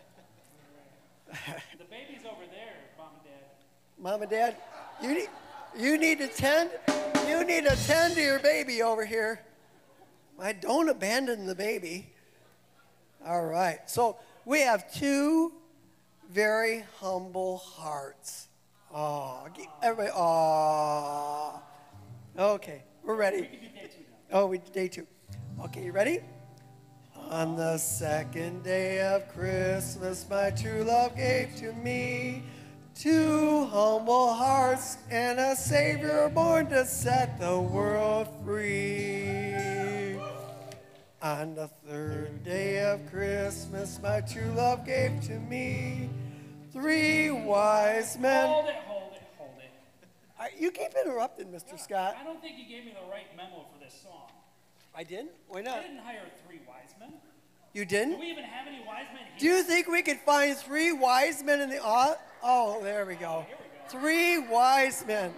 [1.78, 2.63] The baby's over there, mom and dad.
[4.04, 4.56] Mom and Dad,
[5.02, 5.28] you need,
[5.74, 6.68] you need to tend,
[7.26, 9.40] you need to tend to your baby over here.
[10.38, 12.12] I don't abandon the baby.
[13.26, 13.78] All right.
[13.86, 15.54] So we have two
[16.30, 18.48] very humble hearts.
[18.94, 19.48] Oh,
[19.82, 20.12] everybody.
[20.14, 21.62] Oh.
[22.38, 23.48] Okay, we're ready.
[24.30, 25.06] Oh, we day two.
[25.64, 26.20] Okay, you ready?
[27.30, 32.42] On the second day of Christmas, my true love gave to me
[32.94, 39.54] two humble hearts and a Savior born to set the world free.
[41.20, 46.08] On the third day of Christmas, my true love gave to me
[46.72, 48.46] three wise men.
[48.46, 50.52] Hold it, hold it, hold it.
[50.60, 51.80] You keep interrupting, Mr.
[51.80, 52.16] Scott.
[52.20, 54.30] I don't think you gave me the right memo for this song.
[54.94, 55.30] I didn't?
[55.48, 55.78] Why not?
[55.78, 57.14] I didn't hire three wise men.
[57.74, 58.20] You didn't?
[58.20, 61.60] we even have any wise men Do you think we could find three wise men
[61.60, 63.44] in the oh, oh there we go.
[63.88, 65.34] Three wise men.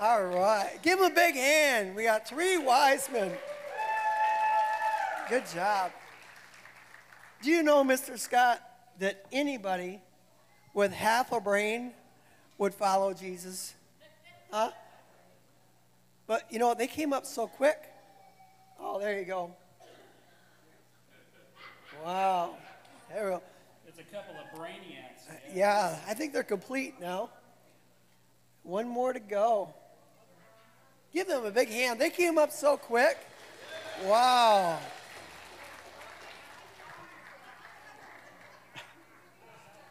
[0.00, 0.78] All right.
[0.82, 1.96] Give them a big hand.
[1.96, 3.32] We got three wise men.
[5.28, 5.90] Good job.
[7.42, 8.16] Do you know, Mr.
[8.16, 8.62] Scott,
[9.00, 10.00] that anybody
[10.74, 11.90] with half a brain
[12.56, 13.74] would follow Jesus?
[14.52, 14.70] Huh?
[16.28, 17.78] But you know, they came up so quick.
[18.78, 19.54] Oh, there you go.
[22.04, 22.56] Wow.
[23.10, 23.42] There we go.
[23.86, 25.54] It's a couple of brainiacs.
[25.54, 27.30] Yeah, I think they're complete now.
[28.62, 29.72] One more to go.
[31.12, 32.00] Give them a big hand.
[32.00, 33.18] They came up so quick.
[34.04, 34.78] Wow.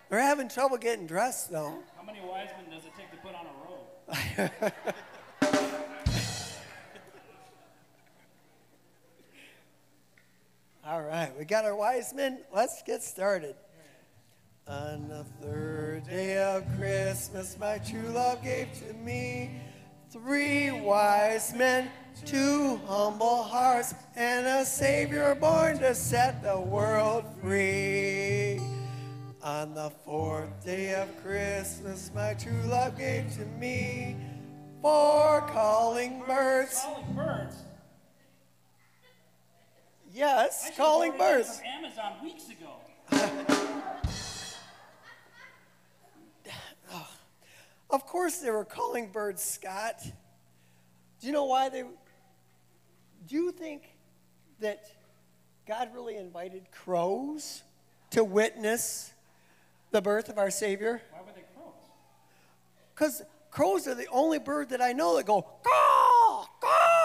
[0.09, 1.79] They're having trouble getting dressed, though.
[1.97, 4.73] How many wise men does it take to put on a robe?
[10.89, 12.39] All right, we got our wise men.
[12.55, 13.55] Let's get started.
[14.69, 19.59] On the third day of Christmas, my true love gave to me
[20.11, 21.89] three wise men,
[22.23, 28.61] two humble hearts, and a Savior born to set the world free.
[29.43, 34.15] On the fourth day of Christmas, my true love gave to me
[34.81, 36.79] four calling birds.
[36.81, 37.66] Calling birds.
[40.17, 41.61] Yes, calling birds.
[41.63, 42.71] Amazon weeks ago.
[47.89, 50.03] Of course, they were calling birds Scott.
[50.03, 51.83] Do you know why they?
[51.83, 53.83] Do you think
[54.59, 54.91] that
[55.65, 57.63] God really invited crows
[58.09, 59.13] to witness
[59.91, 61.01] the birth of our Savior?
[61.11, 61.73] Why were they crows?
[62.93, 66.96] Because crows are the only bird that I know that go caw, caw,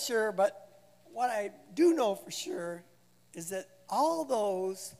[0.00, 0.68] not sure, but
[1.12, 2.82] what I do know for sure
[3.34, 4.94] is that all those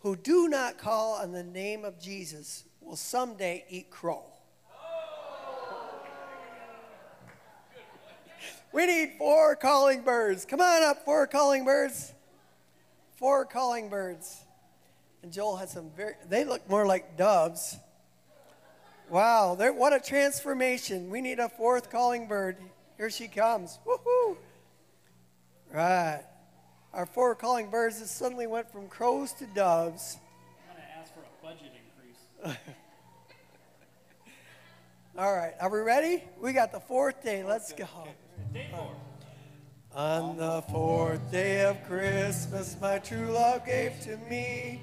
[0.00, 4.24] who do not call on the name of Jesus will someday eat crow.
[8.72, 10.44] We need four calling birds.
[10.44, 12.12] Come on up, four calling birds.
[13.16, 14.44] Four calling birds.
[15.24, 17.76] And Joel has some very, they look more like doves.
[19.08, 21.10] Wow, what a transformation.
[21.10, 22.58] We need a fourth calling bird.
[23.00, 23.78] Here she comes.
[23.86, 24.36] Woohoo!
[25.72, 26.22] Right.
[26.92, 30.18] Our four calling birds just suddenly went from crows to doves.
[30.68, 31.72] I'm going to ask for a budget
[32.44, 32.58] increase.
[35.18, 36.24] All right, are we ready?
[36.42, 37.42] We got the fourth day.
[37.42, 37.86] Let's go.
[38.52, 38.94] Day four.
[39.94, 44.82] On the fourth day of Christmas, my true love gave to me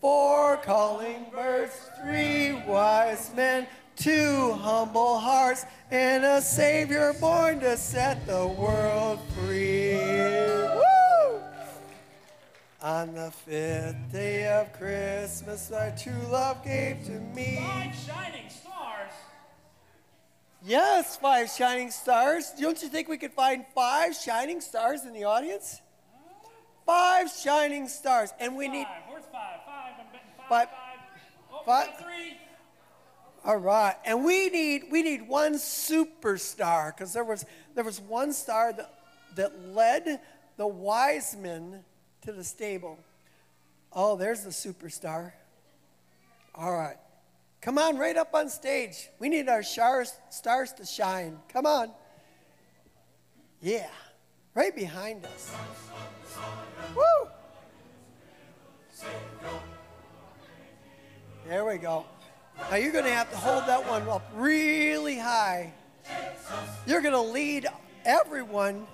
[0.00, 3.66] four calling birds, three wise men,
[3.98, 9.94] two humble hearts, and a Savior born to set the world free.
[9.94, 11.40] Woo!
[12.80, 17.58] On the fifth day of Christmas, my true love gave to me.
[17.60, 19.12] Five shining stars.
[20.64, 22.52] Yes, five shining stars.
[22.58, 25.80] Don't you think we could find five shining stars in the audience?
[26.86, 28.32] Five shining stars.
[28.38, 28.84] And we need.
[28.86, 29.02] Five.
[29.08, 29.60] Where's five?
[29.66, 29.92] Five.
[29.98, 30.48] I'm betting five.
[30.48, 30.68] Five.
[30.68, 30.98] Five.
[31.52, 31.86] Oh, we Five.
[31.86, 32.36] got three.
[33.44, 33.94] All right.
[34.04, 38.92] And we need we need one superstar because there was there was one star that
[39.36, 40.20] that led
[40.56, 41.84] the wise men
[42.22, 42.98] to the stable.
[43.92, 45.32] Oh, there's the superstar.
[46.54, 46.96] All right.
[47.60, 49.08] Come on, right up on stage.
[49.18, 51.38] We need our stars, stars to shine.
[51.52, 51.90] Come on.
[53.60, 53.88] Yeah,
[54.54, 55.52] right behind us.
[56.94, 57.02] Woo!
[61.46, 62.04] There we go.
[62.70, 65.72] Now you're going to have to hold that one up really high.
[66.86, 67.66] You're going to lead
[68.04, 68.86] everyone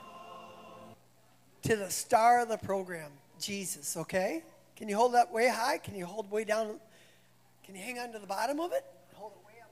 [1.62, 3.10] to the star of the program,
[3.40, 4.44] Jesus, okay?
[4.76, 5.78] Can you hold that way high?
[5.78, 6.78] Can you hold way down?
[7.64, 8.84] Can you hang on to the bottom of it?
[9.14, 9.70] Hold it way up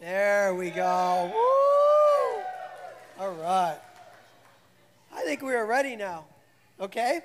[0.00, 0.06] high.
[0.06, 1.30] There we go.
[1.34, 3.24] Woo!
[3.24, 3.78] All right.
[5.14, 6.24] I think we are ready now.
[6.80, 7.20] Okay?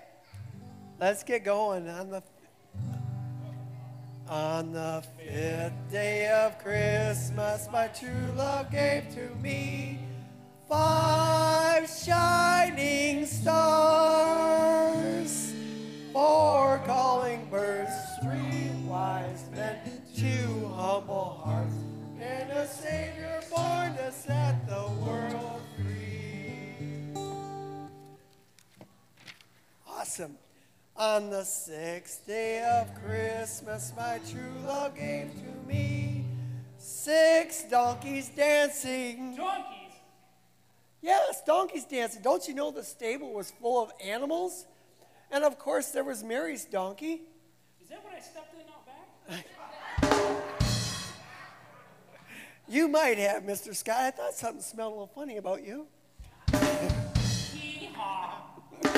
[0.99, 2.23] Let's get going on the
[4.29, 9.99] on the fifth day of Christmas, my true love gave to me
[10.67, 14.33] five shining stars,
[16.11, 19.77] four calling birds, three wise men,
[20.15, 21.75] two humble hearts,
[22.19, 27.13] and a Savior born to set the world free.
[29.87, 30.37] Awesome.
[30.97, 36.25] On the sixth day of Christmas, my true love gave to me
[36.77, 39.35] six donkeys dancing.
[39.35, 39.93] Donkeys.
[41.01, 42.21] Yes, donkeys dancing.
[42.23, 44.65] Don't you know the stable was full of animals?
[45.31, 47.21] And of course, there was Mary's donkey.
[47.81, 48.85] Is that what I stepped in out
[49.29, 50.43] back?
[52.69, 53.73] You might have, Mr.
[53.73, 53.95] Scott.
[53.97, 55.87] I thought something smelled a little funny about you.
[57.53, 58.41] Hee-haw.
[58.83, 58.97] well,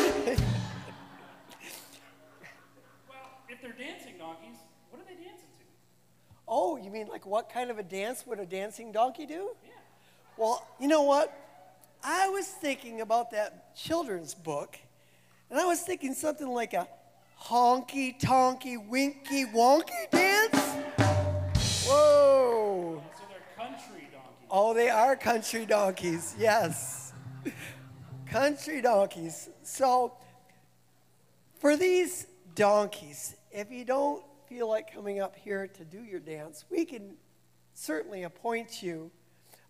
[3.48, 4.58] if they're dancing donkeys,
[4.90, 5.66] what are they dancing to?
[6.48, 9.52] Oh, you mean like what kind of a dance would a dancing donkey do?
[9.64, 9.72] Yeah.
[10.38, 11.34] Well, you know what?
[12.04, 14.78] I was thinking about that children's book,
[15.50, 16.88] and I was thinking something like a
[17.42, 20.58] honky tonky winky wonky dance.
[21.86, 23.04] Whoa!
[23.18, 24.48] So they're country donkeys.
[24.50, 27.14] Oh, they are country donkeys, yes.
[28.26, 29.50] country donkeys.
[29.64, 30.14] So,
[31.60, 36.66] for these donkeys, if you don't feel like coming up here to do your dance,
[36.70, 37.16] we can
[37.74, 39.12] certainly appoint you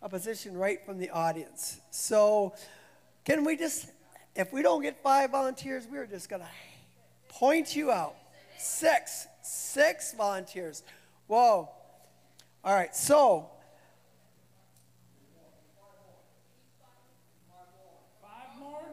[0.01, 1.79] a position right from the audience.
[1.91, 2.53] So,
[3.25, 3.87] can we just,
[4.35, 6.47] if we don't get five volunteers, we're just going to
[7.27, 8.15] point you out.
[8.57, 10.83] Six, six volunteers.
[11.27, 11.69] Whoa.
[12.63, 13.49] All right, so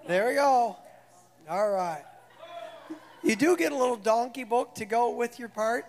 [0.07, 0.77] There we go.
[1.51, 2.05] All right.
[3.27, 5.85] You do get a little donkey book to go with your part.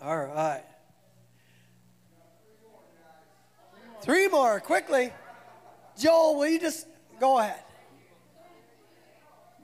[0.00, 0.62] All right.
[4.02, 5.12] Three more, quickly.
[5.98, 6.86] Joel, will you just
[7.18, 7.64] go ahead?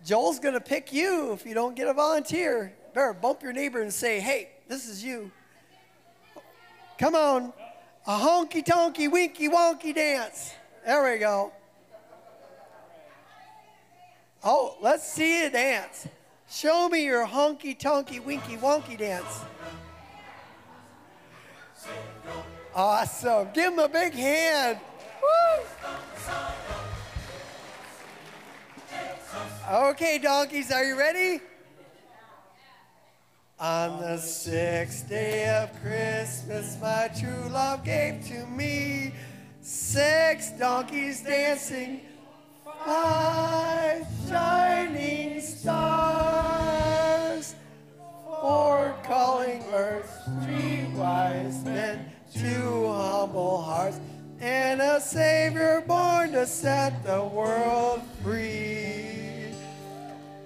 [0.05, 2.75] Joel's going to pick you if you don't get a volunteer.
[2.95, 5.31] Better bump your neighbor and say, hey, this is you.
[6.99, 7.53] Come on.
[8.09, 10.53] A honky tonky winky wonky dance.
[10.85, 11.53] There we go.
[14.43, 16.09] Oh, let's see you dance.
[16.55, 19.41] Show me your honky tonky winky wonky dance.
[22.73, 23.49] Awesome.
[23.53, 24.79] Give him a big hand.
[25.21, 25.65] Woo!
[29.69, 31.41] Okay, donkeys, are you ready?
[33.59, 39.13] On the sixth day of Christmas, my true love gave to me
[39.61, 42.01] six donkeys dancing,
[42.85, 46.75] five shining stars,
[48.27, 50.09] four calling birds,
[50.45, 53.99] three wise men, two humble hearts,
[54.41, 59.49] and a Savior born to set the world free.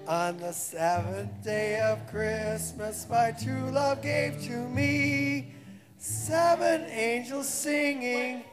[0.07, 5.53] On the seventh day of Christmas, my true love gave to me
[5.99, 8.45] seven angels singing.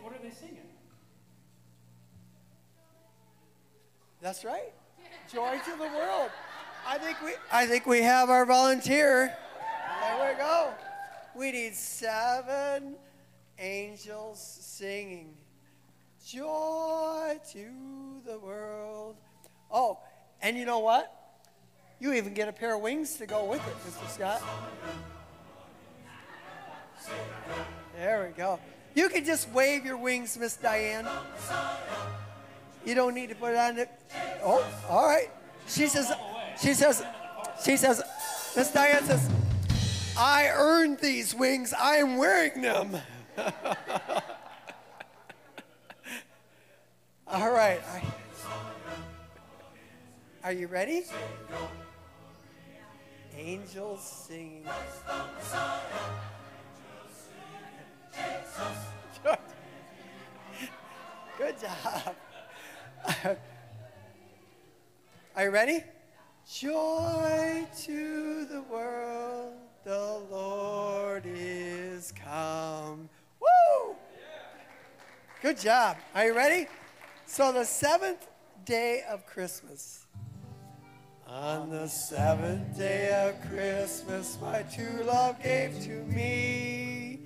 [4.26, 4.74] That's right.
[5.32, 6.32] Joy to the world.
[6.88, 9.32] I think we I think we have our volunteer.
[10.02, 10.74] There we go.
[11.36, 12.96] We need seven
[13.60, 15.36] angels singing.
[16.26, 17.68] Joy to
[18.26, 19.18] the world.
[19.70, 20.00] Oh,
[20.42, 21.14] and you know what?
[22.00, 24.10] You even get a pair of wings to go with it, Mr.
[24.10, 24.42] Scott.
[27.96, 28.60] There we go.
[28.96, 31.08] You can just wave your wings, Miss Diane.
[32.86, 33.90] You don't need to put it on it.
[34.44, 35.30] Oh, all right.
[35.68, 36.12] She says,
[36.62, 37.04] she says,
[37.64, 38.04] she says,
[38.56, 39.30] Miss Diane says,
[40.18, 41.74] I earned these wings.
[41.74, 42.96] I am wearing them.
[47.28, 47.82] all right.
[50.44, 51.04] Are you ready?
[53.36, 54.68] Angels singing.
[61.38, 62.16] Good job.
[65.36, 65.84] Are you ready?
[66.52, 69.54] Joy to the world,
[69.84, 73.10] the Lord is come.
[73.40, 73.96] Woo!
[75.42, 75.98] Good job.
[76.14, 76.68] Are you ready?
[77.26, 78.28] So, the seventh
[78.66, 80.06] day of Christmas.
[81.28, 87.22] On the seventh day of Christmas, my true love gave to me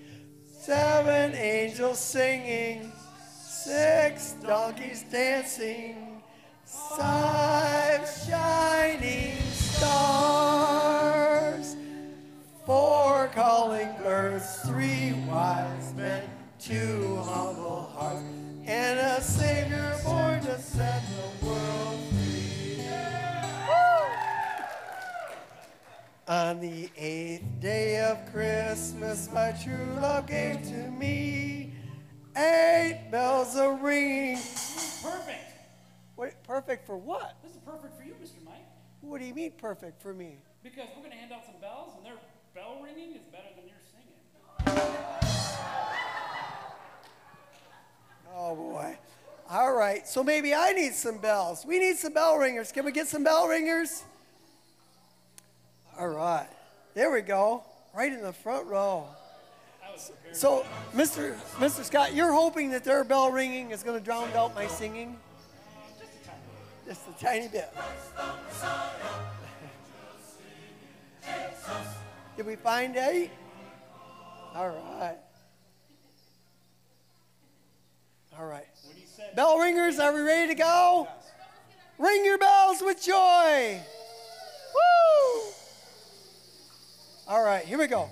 [0.45, 2.91] seven angels singing,
[3.63, 6.21] six donkeys dancing,
[6.63, 10.95] five shining stars,
[12.65, 16.23] four calling birds, three wise men,
[16.57, 18.23] two humble hearts,
[18.65, 22.81] and a Savior born to set the world free.
[26.29, 31.73] On the eighth day of Christmas, my true love gave to me
[32.37, 34.37] eight bells a ringing.
[34.37, 35.53] Perfect.
[36.15, 37.35] What, perfect for what?
[37.43, 38.43] This is perfect for you, Mr.
[38.45, 38.55] Mike,
[39.01, 40.37] What do you mean perfect for me?
[40.61, 42.17] because we're going to hand out some bells, and their
[42.53, 45.09] bell ringing is better than your singing.
[48.35, 48.97] Oh boy.
[49.49, 51.65] All right, so maybe I need some bells.
[51.65, 52.71] We need some bell ringers.
[52.71, 54.03] Can we get some bell ringers?
[55.97, 56.47] All right,
[56.93, 57.63] there we go,
[57.95, 59.07] right in the front row.
[60.31, 61.35] So, Mr.
[61.57, 61.83] Mr.
[61.83, 65.17] Scott, you're hoping that their bell ringing is going to drown out my singing?
[66.87, 67.73] Just a tiny bit.
[72.37, 73.31] Did we find eight?
[74.55, 75.17] All right.
[78.37, 78.67] All right.
[79.35, 81.07] Bell ringers, are we ready to go?
[81.97, 83.81] Ring your bells with joy.
[84.73, 85.51] Woo!
[87.27, 88.09] All right, here we go.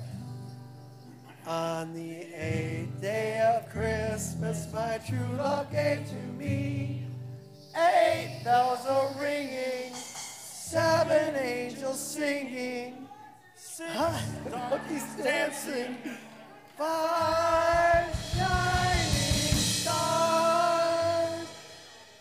[1.47, 7.05] On the eighth day of Christmas, my true love gave to me
[7.73, 13.07] eight bells are ringing, seven angels singing,
[13.55, 13.93] six
[14.51, 15.97] donkeys dancing,
[16.77, 21.47] five shining stars,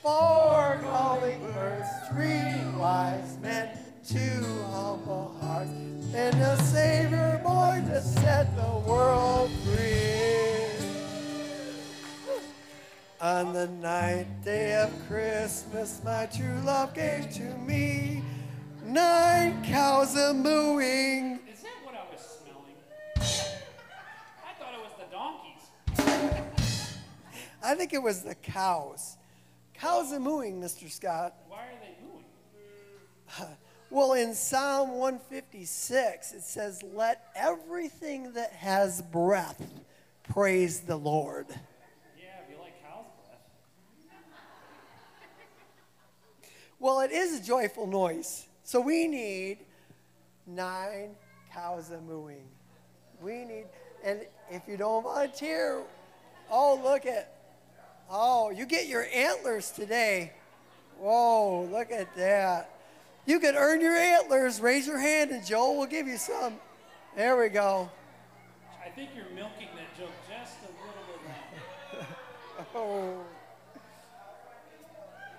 [0.02, 3.76] four calling birds, three wise men,
[4.06, 5.70] two humble hearts,
[6.14, 10.06] and a Savior born to set the world free.
[13.20, 18.22] On the ninth day of Christmas, my true love gave to me
[18.84, 21.40] nine cows a mooing.
[21.52, 22.76] Is that what I was smelling?
[24.46, 26.92] I thought it was the donkeys.
[27.64, 29.16] I think it was the cows.
[29.74, 30.88] Cows a mooing, Mr.
[30.88, 31.34] Scott.
[31.48, 31.95] Why are they?
[33.96, 39.66] Well, in Psalm 156, it says, Let everything that has breath
[40.22, 41.46] praise the Lord.
[41.48, 43.40] Yeah, if you like cow's breath.
[46.78, 48.46] Well, it is a joyful noise.
[48.64, 49.60] So we need
[50.46, 51.16] nine
[51.54, 52.44] cows a mooing.
[53.22, 53.64] We need,
[54.04, 55.82] and if you don't volunteer,
[56.50, 57.34] oh, look at,
[58.10, 60.34] oh, you get your antlers today.
[60.98, 62.75] Whoa, look at that.
[63.26, 64.60] You can earn your antlers.
[64.60, 66.54] Raise your hand, and Joel will give you some.
[67.16, 67.90] There we go.
[68.84, 72.06] I think you're milking that joke just a little bit.
[72.74, 73.24] Oh.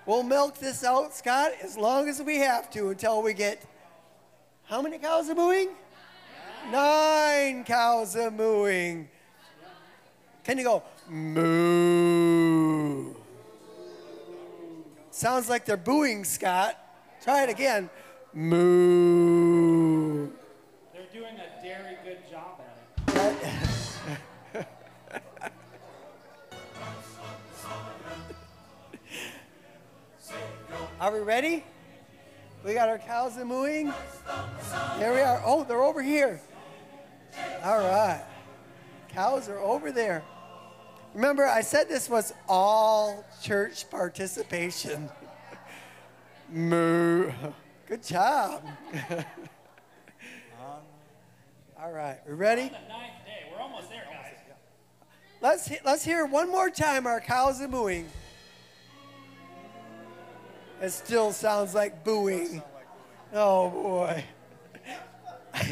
[0.06, 3.62] We'll milk this out, Scott, as long as we have to until we get
[4.64, 5.70] how many cows are mooing?
[6.70, 9.08] Nine cows are mooing.
[10.44, 13.14] Can you go moo?
[15.10, 16.76] Sounds like they're booing, Scott.
[17.22, 17.90] Try it again.
[18.32, 20.28] Moo.
[20.92, 24.66] They're doing a very good job at it.
[31.00, 31.64] Are we ready?
[32.64, 33.92] We got our cows a mooing.
[34.98, 35.40] There we are.
[35.44, 36.40] Oh, they're over here.
[37.62, 38.24] All right.
[39.08, 40.22] Cows are over there.
[41.14, 45.08] Remember, I said this was all church participation.
[46.50, 47.30] Moo.
[47.86, 48.62] Good job.
[51.80, 52.62] all right, we ready?
[52.62, 53.46] The ninth day.
[53.52, 54.34] We're almost there, guys.
[55.40, 58.08] Let's he- let's hear one more time our cows are mooing.
[60.80, 62.62] It still sounds like booing.
[63.32, 64.24] Oh boy.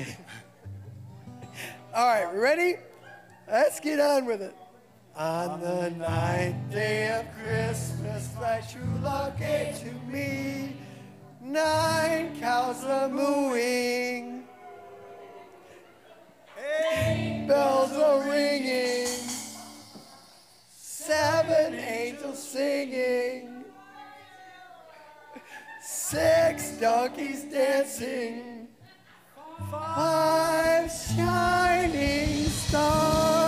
[1.94, 2.74] All right, we ready?
[3.48, 4.54] Let's get on with it.
[5.16, 10.76] On the ninth day of Christmas, thy true love gave to me.
[11.40, 14.44] Nine cows a mooing,
[16.58, 19.06] eight bells a ringing,
[20.68, 23.64] seven angels singing,
[25.80, 28.68] six donkeys dancing,
[29.70, 33.45] five shining stars,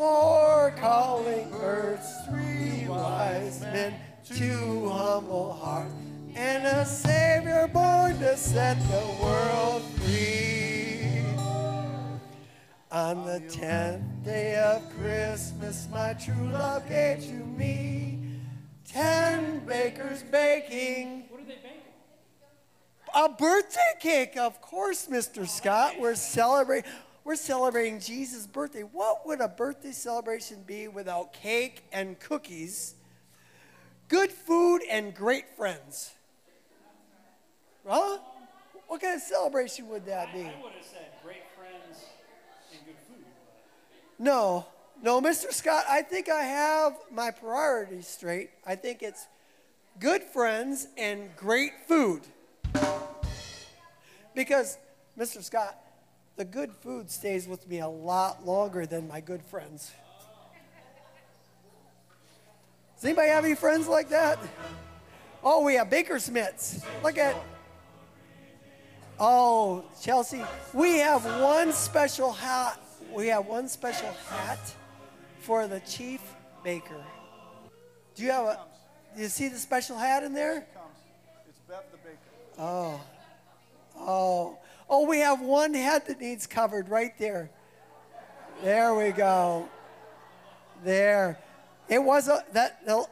[0.00, 3.94] four calling birds, three wise men,
[4.24, 5.92] two humble hearts,
[6.34, 11.22] and a Savior born to set the world free.
[12.90, 18.20] On the tenth day of Christmas, my true love gave to me
[18.88, 21.24] ten bakers baking.
[21.28, 21.92] What are they baking?
[23.14, 25.46] A birthday cake, of course, Mr.
[25.46, 25.96] Scott.
[26.00, 26.90] We're celebrating.
[27.30, 28.80] We're celebrating Jesus' birthday.
[28.80, 32.96] What would a birthday celebration be without cake and cookies,
[34.08, 36.10] good food, and great friends?
[37.86, 38.18] Huh?
[38.88, 40.40] What kind of celebration would that be?
[40.40, 42.04] I would have said great friends
[42.72, 43.24] and good food.
[44.18, 44.66] No,
[45.00, 45.52] no, Mr.
[45.52, 48.50] Scott, I think I have my priorities straight.
[48.66, 49.28] I think it's
[50.00, 52.22] good friends and great food.
[54.34, 54.78] Because,
[55.16, 55.40] Mr.
[55.44, 55.80] Scott,
[56.36, 59.92] the good food stays with me a lot longer than my good friends.
[62.96, 64.38] Does anybody have any friends like that?
[65.42, 66.84] Oh, we have Baker Smiths.
[67.02, 67.34] Look at.
[69.18, 72.80] Oh, Chelsea, we have one special hat.
[73.12, 74.60] We have one special hat
[75.40, 76.20] for the chief
[76.62, 77.02] baker.
[78.14, 78.58] Do you have a?
[79.16, 80.66] Do you see the special hat in there?
[81.48, 82.18] It's Bev the Baker.
[82.58, 83.00] Oh,
[83.98, 84.58] oh,
[84.90, 85.06] oh!
[85.06, 87.50] We have one head that needs covered right there.
[88.62, 89.68] There we go.
[90.84, 91.38] There.
[91.88, 93.06] It was a, that the,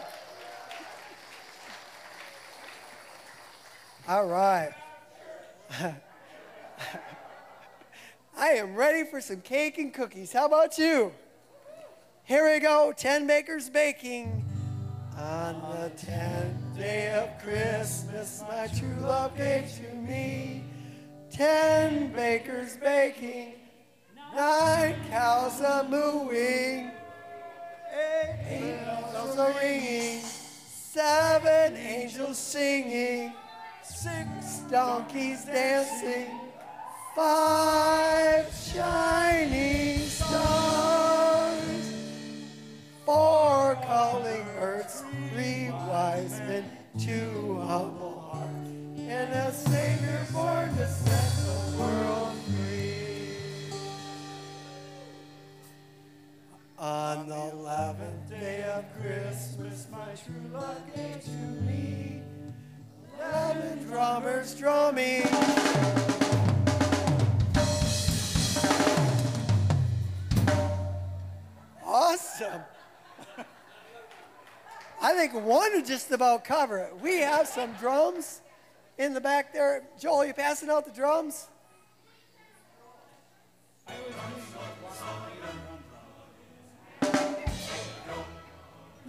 [4.08, 4.72] All right.
[8.38, 10.32] I am ready for some cake and cookies.
[10.32, 11.12] How about you?
[12.24, 12.94] Here we go.
[12.96, 14.46] Ten bakers baking.
[15.18, 20.64] On the tenth day of Christmas, my true love gave to me.
[21.32, 23.54] Ten bakers baking.
[24.36, 26.92] Nine cows a mooing,
[27.92, 28.78] eight
[29.14, 33.34] bells a ringing, seven angels singing,
[33.84, 36.28] six donkeys dancing,
[37.18, 39.27] five shining
[75.88, 76.94] just about cover it.
[77.02, 78.42] We have some drums
[78.98, 79.84] in the back there.
[79.98, 81.48] Joel, you passing out the drums?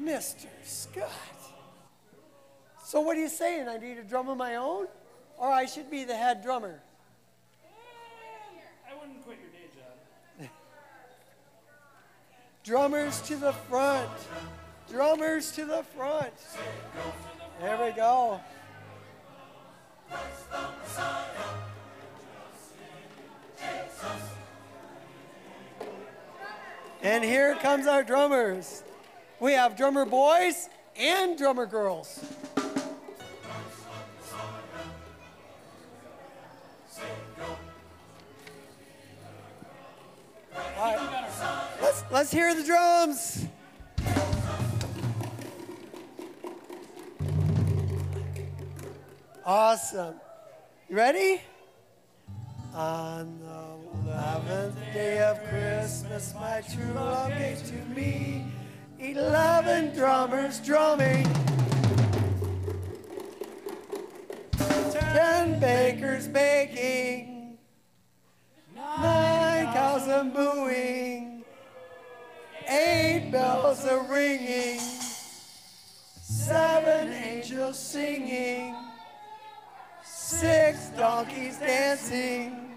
[0.00, 0.46] Mr.
[0.62, 1.10] Scott.
[2.84, 3.68] So what are you saying?
[3.68, 4.86] I need a drum of my own?
[5.36, 6.80] Or I should be the head drummer?
[8.88, 10.48] I wouldn't quit your day job.
[12.64, 14.08] Drummers to the front.
[14.90, 16.32] Drummers to the front.
[17.60, 18.40] There we go.
[27.02, 28.82] And here comes our drummers.
[29.40, 32.24] We have drummer boys and drummer girls.
[40.76, 41.78] All right.
[41.82, 43.46] Let's, let's hear the drums.
[49.48, 50.14] Awesome.
[50.90, 51.40] You ready?
[52.74, 58.44] On the eleventh day of Christmas, my true love gave to me
[58.98, 61.26] eleven drummers drumming,
[64.58, 67.56] ten bakers baking,
[68.76, 71.42] nine cows a mooing,
[72.68, 74.78] eight bells a ringing,
[76.20, 78.76] seven angels singing,
[80.28, 82.76] six donkeys dancing,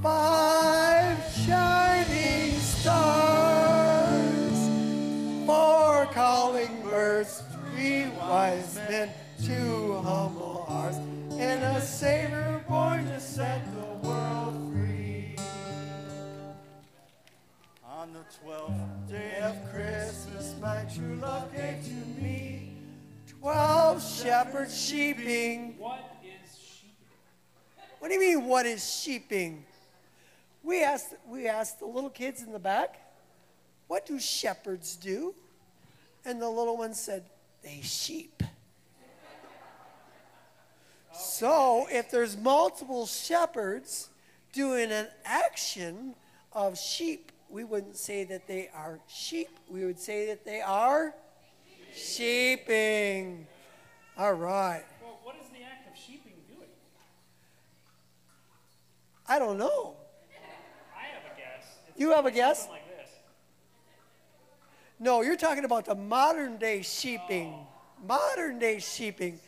[0.00, 4.06] five shining stars,
[5.46, 9.10] four calling birds, three wise men,
[9.44, 10.98] two humble hearts,
[11.32, 15.34] and a Savior born to set the world free.
[17.84, 22.70] On the twelfth day of Christmas, my true love gave to me.
[23.26, 25.76] Twelve shepherds sheeping.
[28.04, 29.64] What do you mean, what is sheeping?
[30.62, 33.00] We asked, we asked the little kids in the back,
[33.86, 35.34] what do shepherds do?
[36.22, 37.24] And the little one said,
[37.62, 38.42] they sheep.
[41.14, 44.10] So if there's multiple shepherds
[44.52, 46.14] doing an action
[46.52, 49.48] of sheep, we wouldn't say that they are sheep.
[49.66, 51.14] We would say that they are
[51.94, 53.46] sheeping.
[54.18, 54.84] All right.
[55.00, 56.68] Well, what is the act of sheeping doing?
[59.26, 59.96] I don't know.
[60.94, 61.78] I have a guess.
[61.88, 62.68] It's You have a guess?
[62.68, 63.08] like this.
[64.98, 67.54] No, you're talking about the modern day sheeping.
[67.54, 67.66] Oh.
[68.06, 69.40] Modern day sheeping.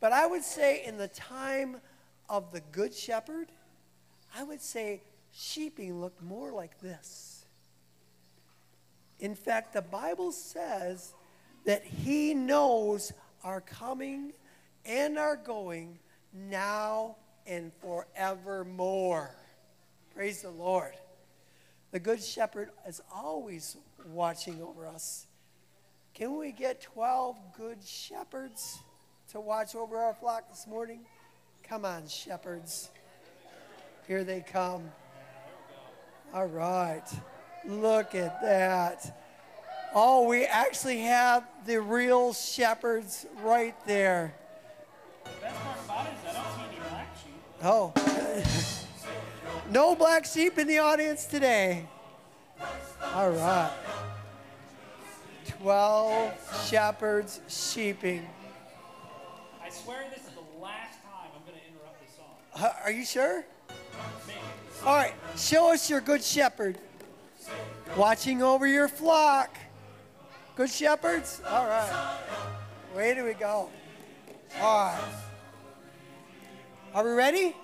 [0.00, 1.76] But I would say in the time
[2.28, 3.52] of the Good Shepherd,
[4.34, 7.44] I would say sheeping looked more like this.
[9.18, 11.14] In fact, the Bible says
[11.66, 13.12] that He knows
[13.44, 14.32] our coming
[14.84, 15.98] and our going
[16.32, 17.16] now
[17.50, 19.34] and forevermore.
[20.14, 20.92] Praise the Lord.
[21.90, 23.76] The Good Shepherd is always
[24.06, 25.26] watching over us.
[26.14, 28.78] Can we get 12 good shepherds
[29.32, 31.00] to watch over our flock this morning?
[31.64, 32.90] Come on, shepherds.
[34.06, 34.84] Here they come.
[36.32, 37.02] All right.
[37.66, 39.18] Look at that.
[39.92, 44.34] Oh, we actually have the real shepherds right there.
[47.62, 47.92] Oh.
[49.70, 51.86] no black sheep in the audience today.
[53.14, 53.70] All right.
[55.60, 58.26] 12 shepherds sheeping.
[59.62, 62.64] I swear this is the last time I'm going to interrupt this song.
[62.64, 63.44] Uh, Are you sure?
[64.86, 66.78] All right, show us your good shepherd.
[67.96, 69.58] Watching over your flock.
[70.56, 71.42] Good shepherds?
[71.46, 72.18] All right.
[72.94, 73.68] Where do we go?
[74.60, 75.29] All right.
[76.92, 77.54] Are we ready?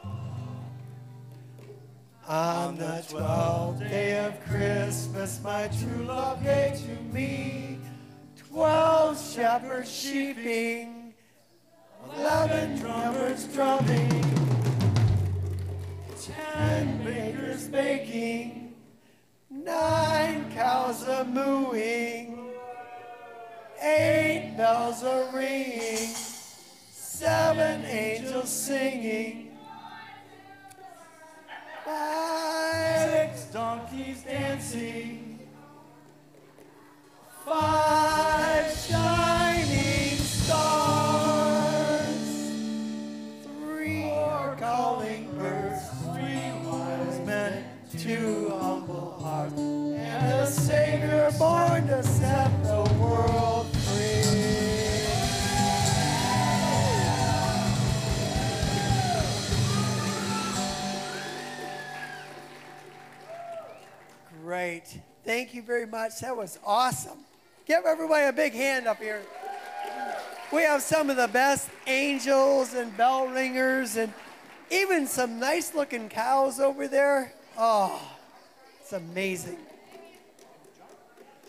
[2.29, 7.81] On the twelfth day of Christmas, my true love gave to me
[8.37, 11.13] twelve shepherds sheeping,
[12.17, 14.23] eleven drummers drumming,
[16.23, 18.75] ten bakers baking,
[19.51, 22.49] nine cows a mooing,
[23.83, 26.15] eight bells a ringing,
[27.19, 29.51] seven angels singing.
[31.87, 35.39] Six donkeys dancing,
[37.47, 38.71] five
[65.25, 66.21] Thank you very much.
[66.21, 67.19] That was awesome.
[67.67, 69.23] Give everybody a big hand up here.
[70.53, 74.13] We have some of the best angels and bell ringers and
[74.71, 77.33] even some nice looking cows over there.
[77.57, 78.01] Oh,
[78.81, 79.59] it's amazing.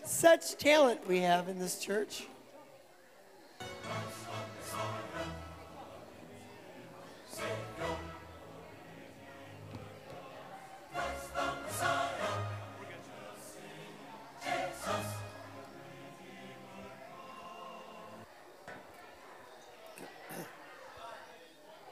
[0.04, 2.26] Such talent we have in this church.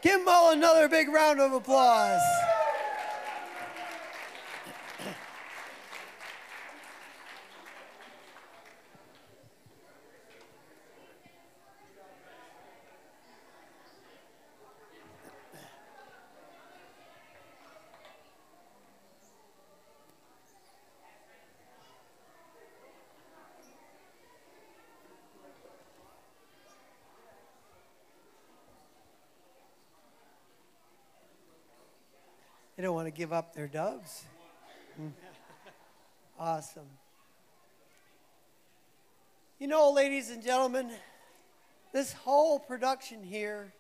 [0.07, 2.23] Give all another big round of applause.
[33.17, 34.25] Give up their doves.
[35.01, 35.13] Mm.
[36.39, 36.89] Awesome.
[39.59, 40.91] You know, ladies and gentlemen,
[41.95, 43.73] this whole production here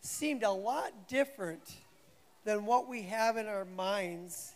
[0.00, 1.62] seemed a lot different
[2.44, 4.54] than what we have in our minds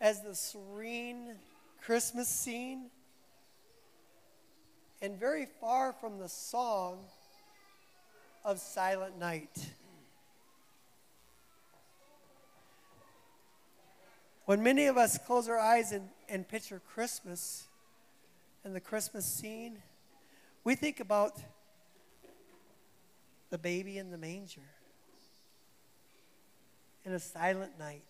[0.00, 1.36] as the serene
[1.80, 2.86] Christmas scene,
[5.00, 6.98] and very far from the song
[8.44, 9.70] of Silent Night.
[14.50, 17.68] When many of us close our eyes and, and picture Christmas
[18.64, 19.76] and the Christmas scene,
[20.64, 21.36] we think about
[23.50, 24.66] the baby in the manger
[27.04, 28.02] in a silent night.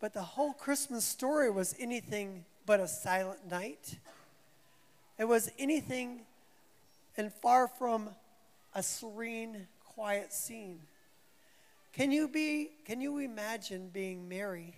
[0.00, 3.98] But the whole Christmas story was anything but a silent night.
[5.18, 6.20] It was anything
[7.18, 8.08] and far from
[8.74, 10.78] a serene, quiet scene.
[11.96, 14.74] Can you be can you imagine being Mary,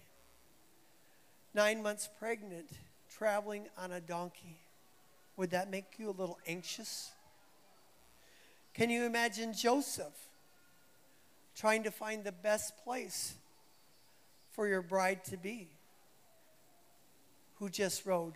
[1.53, 2.71] 9 months pregnant,
[3.11, 4.61] traveling on a donkey?
[5.37, 7.11] Would that make you a little anxious?
[8.73, 10.14] Can you imagine Joseph
[11.57, 13.35] trying to find the best place
[14.53, 15.66] for your bride to be
[17.57, 18.35] who just rode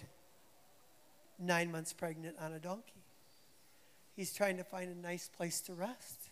[1.38, 3.04] 9 months pregnant on a donkey?
[4.16, 6.30] He's trying to find a nice place to rest.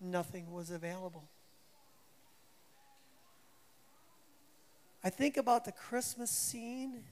[0.00, 1.28] Nothing was available.
[5.04, 7.02] I think about the Christmas scene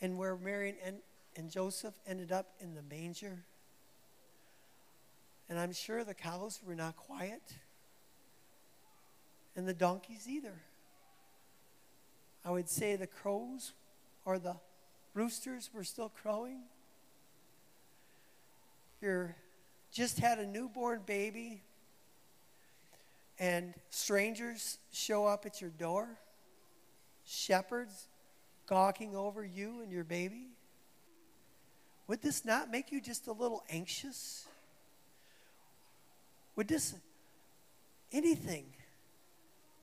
[0.00, 0.96] and where Mary and,
[1.36, 3.44] and Joseph ended up in the manger.
[5.48, 7.42] And I'm sure the cows were not quiet,
[9.54, 10.54] and the donkeys either.
[12.44, 13.72] I would say the crows
[14.24, 14.56] or the
[15.12, 16.62] roosters were still crowing.
[19.00, 19.36] You're
[19.92, 21.62] just had a newborn baby,
[23.38, 26.08] and strangers show up at your door,
[27.24, 28.08] shepherds
[28.66, 30.48] gawking over you and your baby?
[32.06, 34.46] Would this not make you just a little anxious?
[36.56, 36.94] Would this
[38.12, 38.66] anything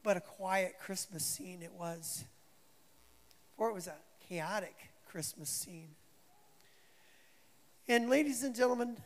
[0.04, 2.24] but a quiet Christmas scene it was?
[3.58, 3.95] Or it was a
[4.28, 4.76] chaotic
[5.10, 5.89] Christmas scene.
[7.88, 8.97] And, ladies and gentlemen,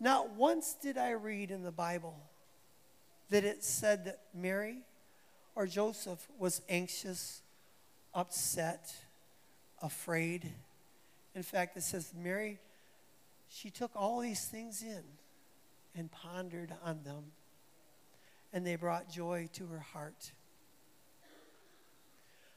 [0.00, 2.16] not once did I read in the Bible
[3.30, 4.78] that it said that Mary
[5.54, 7.42] or Joseph was anxious,
[8.14, 8.94] upset,
[9.82, 10.52] afraid.
[11.34, 12.58] In fact, it says Mary,
[13.48, 15.02] she took all these things in
[15.96, 17.32] and pondered on them,
[18.52, 20.32] and they brought joy to her heart.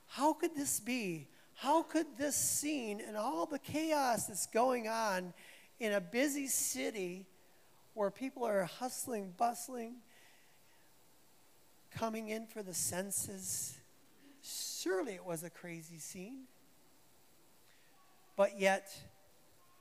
[0.08, 1.28] How could this be?
[1.56, 5.34] How could this scene and all the chaos that's going on
[5.80, 7.26] in a busy city
[7.94, 9.96] where people are hustling, bustling,
[11.98, 13.78] coming in for the census.
[14.42, 16.44] Surely it was a crazy scene.
[18.36, 18.92] But yet,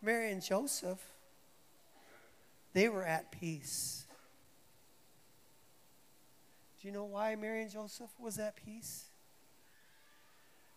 [0.02, 1.00] Mary and Joseph,
[2.72, 4.04] they were at peace.
[6.80, 9.04] Do you know why Mary and Joseph was at peace?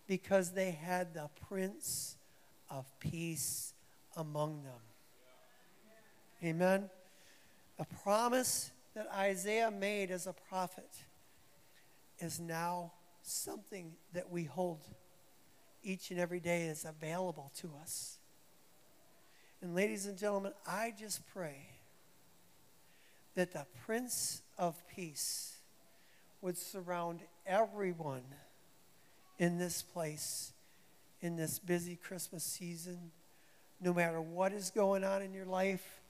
[0.08, 2.18] Because they had the Prince
[2.70, 3.74] of Peace
[4.18, 4.82] among them.
[6.44, 6.90] Amen.
[7.80, 10.90] A promise that Isaiah made as a prophet
[12.24, 14.80] is now something that we hold
[15.84, 18.18] each and every day is available to us.
[19.62, 21.68] And ladies and gentlemen, I just pray
[23.36, 25.58] that the Prince of Peace
[26.42, 28.24] would surround everyone
[29.38, 30.54] in this place
[31.24, 33.00] in this busy Christmas season,
[33.80, 36.02] no matter what is going on in your life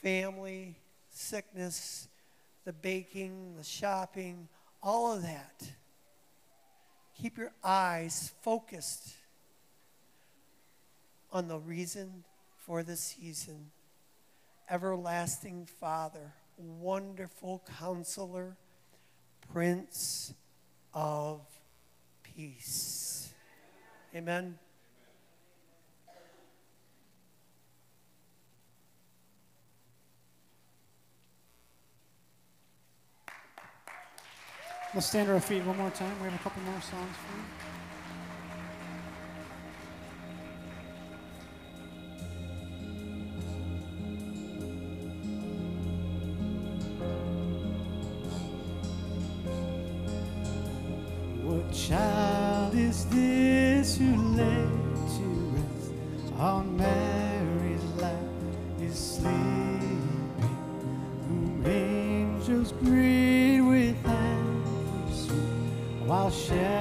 [0.00, 0.76] family,
[1.10, 2.08] sickness,
[2.64, 4.48] the baking, the shopping,
[4.82, 5.70] all of that.
[7.16, 9.14] Keep your eyes focused
[11.32, 12.24] on the reason
[12.66, 13.70] for the season.
[14.68, 18.56] Everlasting Father, wonderful counselor,
[19.52, 20.32] Prince
[20.94, 21.40] of
[22.22, 23.32] Peace.
[24.14, 24.58] Amen.
[34.92, 36.12] Let's stand to our feet one more time.
[36.18, 37.59] We have a couple more songs for you.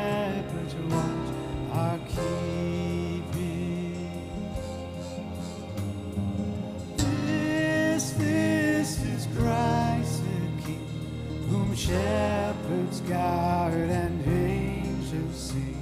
[0.09, 1.29] shepherds watch
[1.71, 3.39] are keeping.
[6.97, 10.87] This, this is Christ the King,
[11.49, 15.78] whom shepherds guard and angels sing.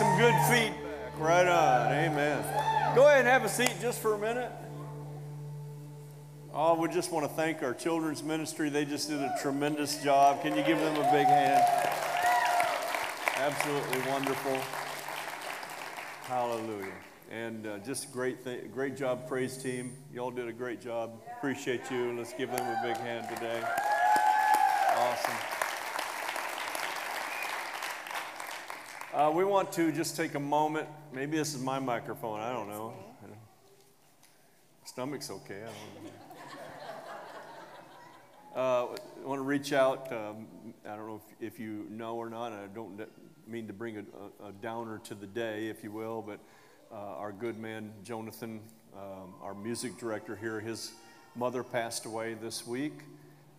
[0.00, 1.18] Some good feedback.
[1.18, 1.92] Right on.
[1.92, 2.42] Amen.
[2.94, 4.50] Go ahead and have a seat just for a minute.
[6.54, 8.70] Oh, we just want to thank our children's ministry.
[8.70, 10.40] They just did a tremendous job.
[10.40, 11.62] Can you give them a big hand?
[13.36, 14.58] Absolutely wonderful.
[16.22, 16.94] Hallelujah.
[17.30, 19.92] And uh, just great, th- great job, praise team.
[20.14, 21.20] Y'all did a great job.
[21.36, 22.16] Appreciate you.
[22.16, 23.62] Let's give them a big hand today.
[24.96, 25.60] Awesome.
[29.12, 30.86] Uh, we want to just take a moment.
[31.12, 32.38] Maybe this is my microphone.
[32.38, 32.94] I don't know.
[34.84, 35.56] Stomach's okay.
[35.56, 36.10] I don't know.
[38.54, 38.86] Uh,
[39.24, 40.12] I want to reach out.
[40.12, 40.46] Um,
[40.88, 43.00] I don't know if, if you know or not, I don't
[43.48, 46.38] mean to bring a, a, a downer to the day, if you will, but
[46.92, 48.60] uh, our good man, Jonathan,
[48.96, 50.92] um, our music director here, his
[51.34, 53.00] mother passed away this week.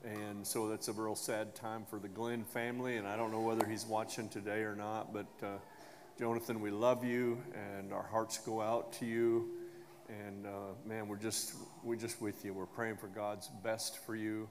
[0.03, 2.97] And so that's a real sad time for the Glenn family.
[2.97, 5.57] And I don't know whether he's watching today or not, but uh,
[6.17, 9.49] Jonathan, we love you, and our hearts go out to you.
[10.09, 11.53] And uh, man, we're just
[11.83, 12.53] we're just with you.
[12.53, 14.49] We're praying for God's best for you.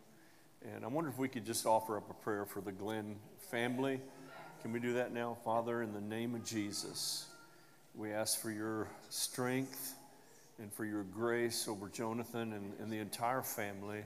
[0.74, 3.16] And I wonder if we could just offer up a prayer for the Glenn
[3.50, 4.00] family.
[4.62, 5.36] Can we do that now?
[5.44, 7.26] Father, in the name of Jesus,
[7.94, 9.94] we ask for your strength
[10.58, 14.02] and for your grace over Jonathan and, and the entire family,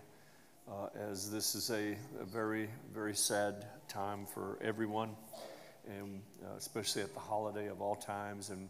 [0.68, 5.10] uh, as this is a, a, very, very sad time for everyone,
[5.86, 8.50] and uh, especially at the holiday of all times.
[8.50, 8.68] And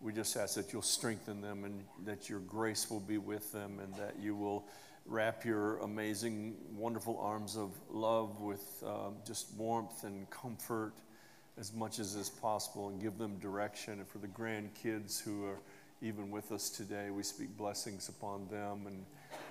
[0.00, 3.78] we just ask that you'll strengthen them and that your grace will be with them
[3.80, 4.66] and that you will
[5.06, 10.92] wrap your amazing, wonderful arms of love with um, just warmth and comfort
[11.58, 13.94] as much as is possible and give them direction.
[13.94, 15.60] And for the grandkids who are
[16.02, 19.04] even with us today, we speak blessings upon them and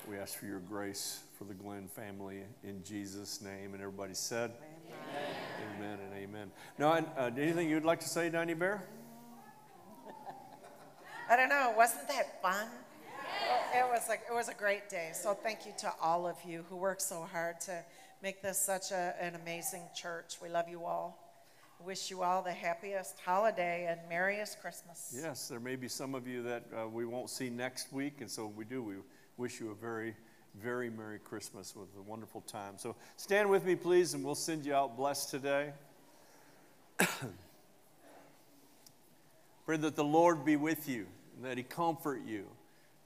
[0.10, 3.74] we ask for your grace for the Glenn family in Jesus' name.
[3.74, 4.52] And everybody said,
[4.90, 5.36] Amen,
[5.78, 6.52] amen and amen.
[6.80, 8.84] Now, uh, anything you'd like to say, Diney Bear?
[11.30, 11.74] I don't know.
[11.78, 12.68] Wasn't that fun?
[13.76, 15.12] It was like it was a great day.
[15.14, 17.84] So thank you to all of you who worked so hard to
[18.24, 20.38] make this such a, an amazing church.
[20.42, 21.22] We love you all.
[21.86, 25.14] Wish you all the happiest holiday and merriest Christmas.
[25.16, 28.32] Yes, there may be some of you that uh, we won't see next week, and
[28.32, 28.82] so we do.
[28.82, 28.96] We
[29.38, 30.16] wish you a very,
[30.62, 32.74] very Merry Christmas with a wonderful time.
[32.78, 35.74] So stand with me, please, and we'll send you out blessed today.
[39.66, 42.46] Pray that the Lord be with you, and that He comfort you,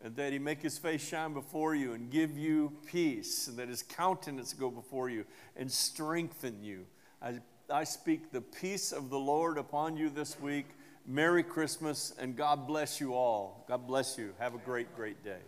[0.03, 3.67] and that He make His face shine before you and give you peace, and that
[3.67, 5.25] His countenance go before you
[5.55, 6.85] and strengthen you.
[7.21, 7.39] I
[7.71, 10.65] I speak the peace of the Lord upon you this week.
[11.07, 13.65] Merry Christmas and God bless you all.
[13.67, 14.33] God bless you.
[14.39, 15.39] Have a great, great day.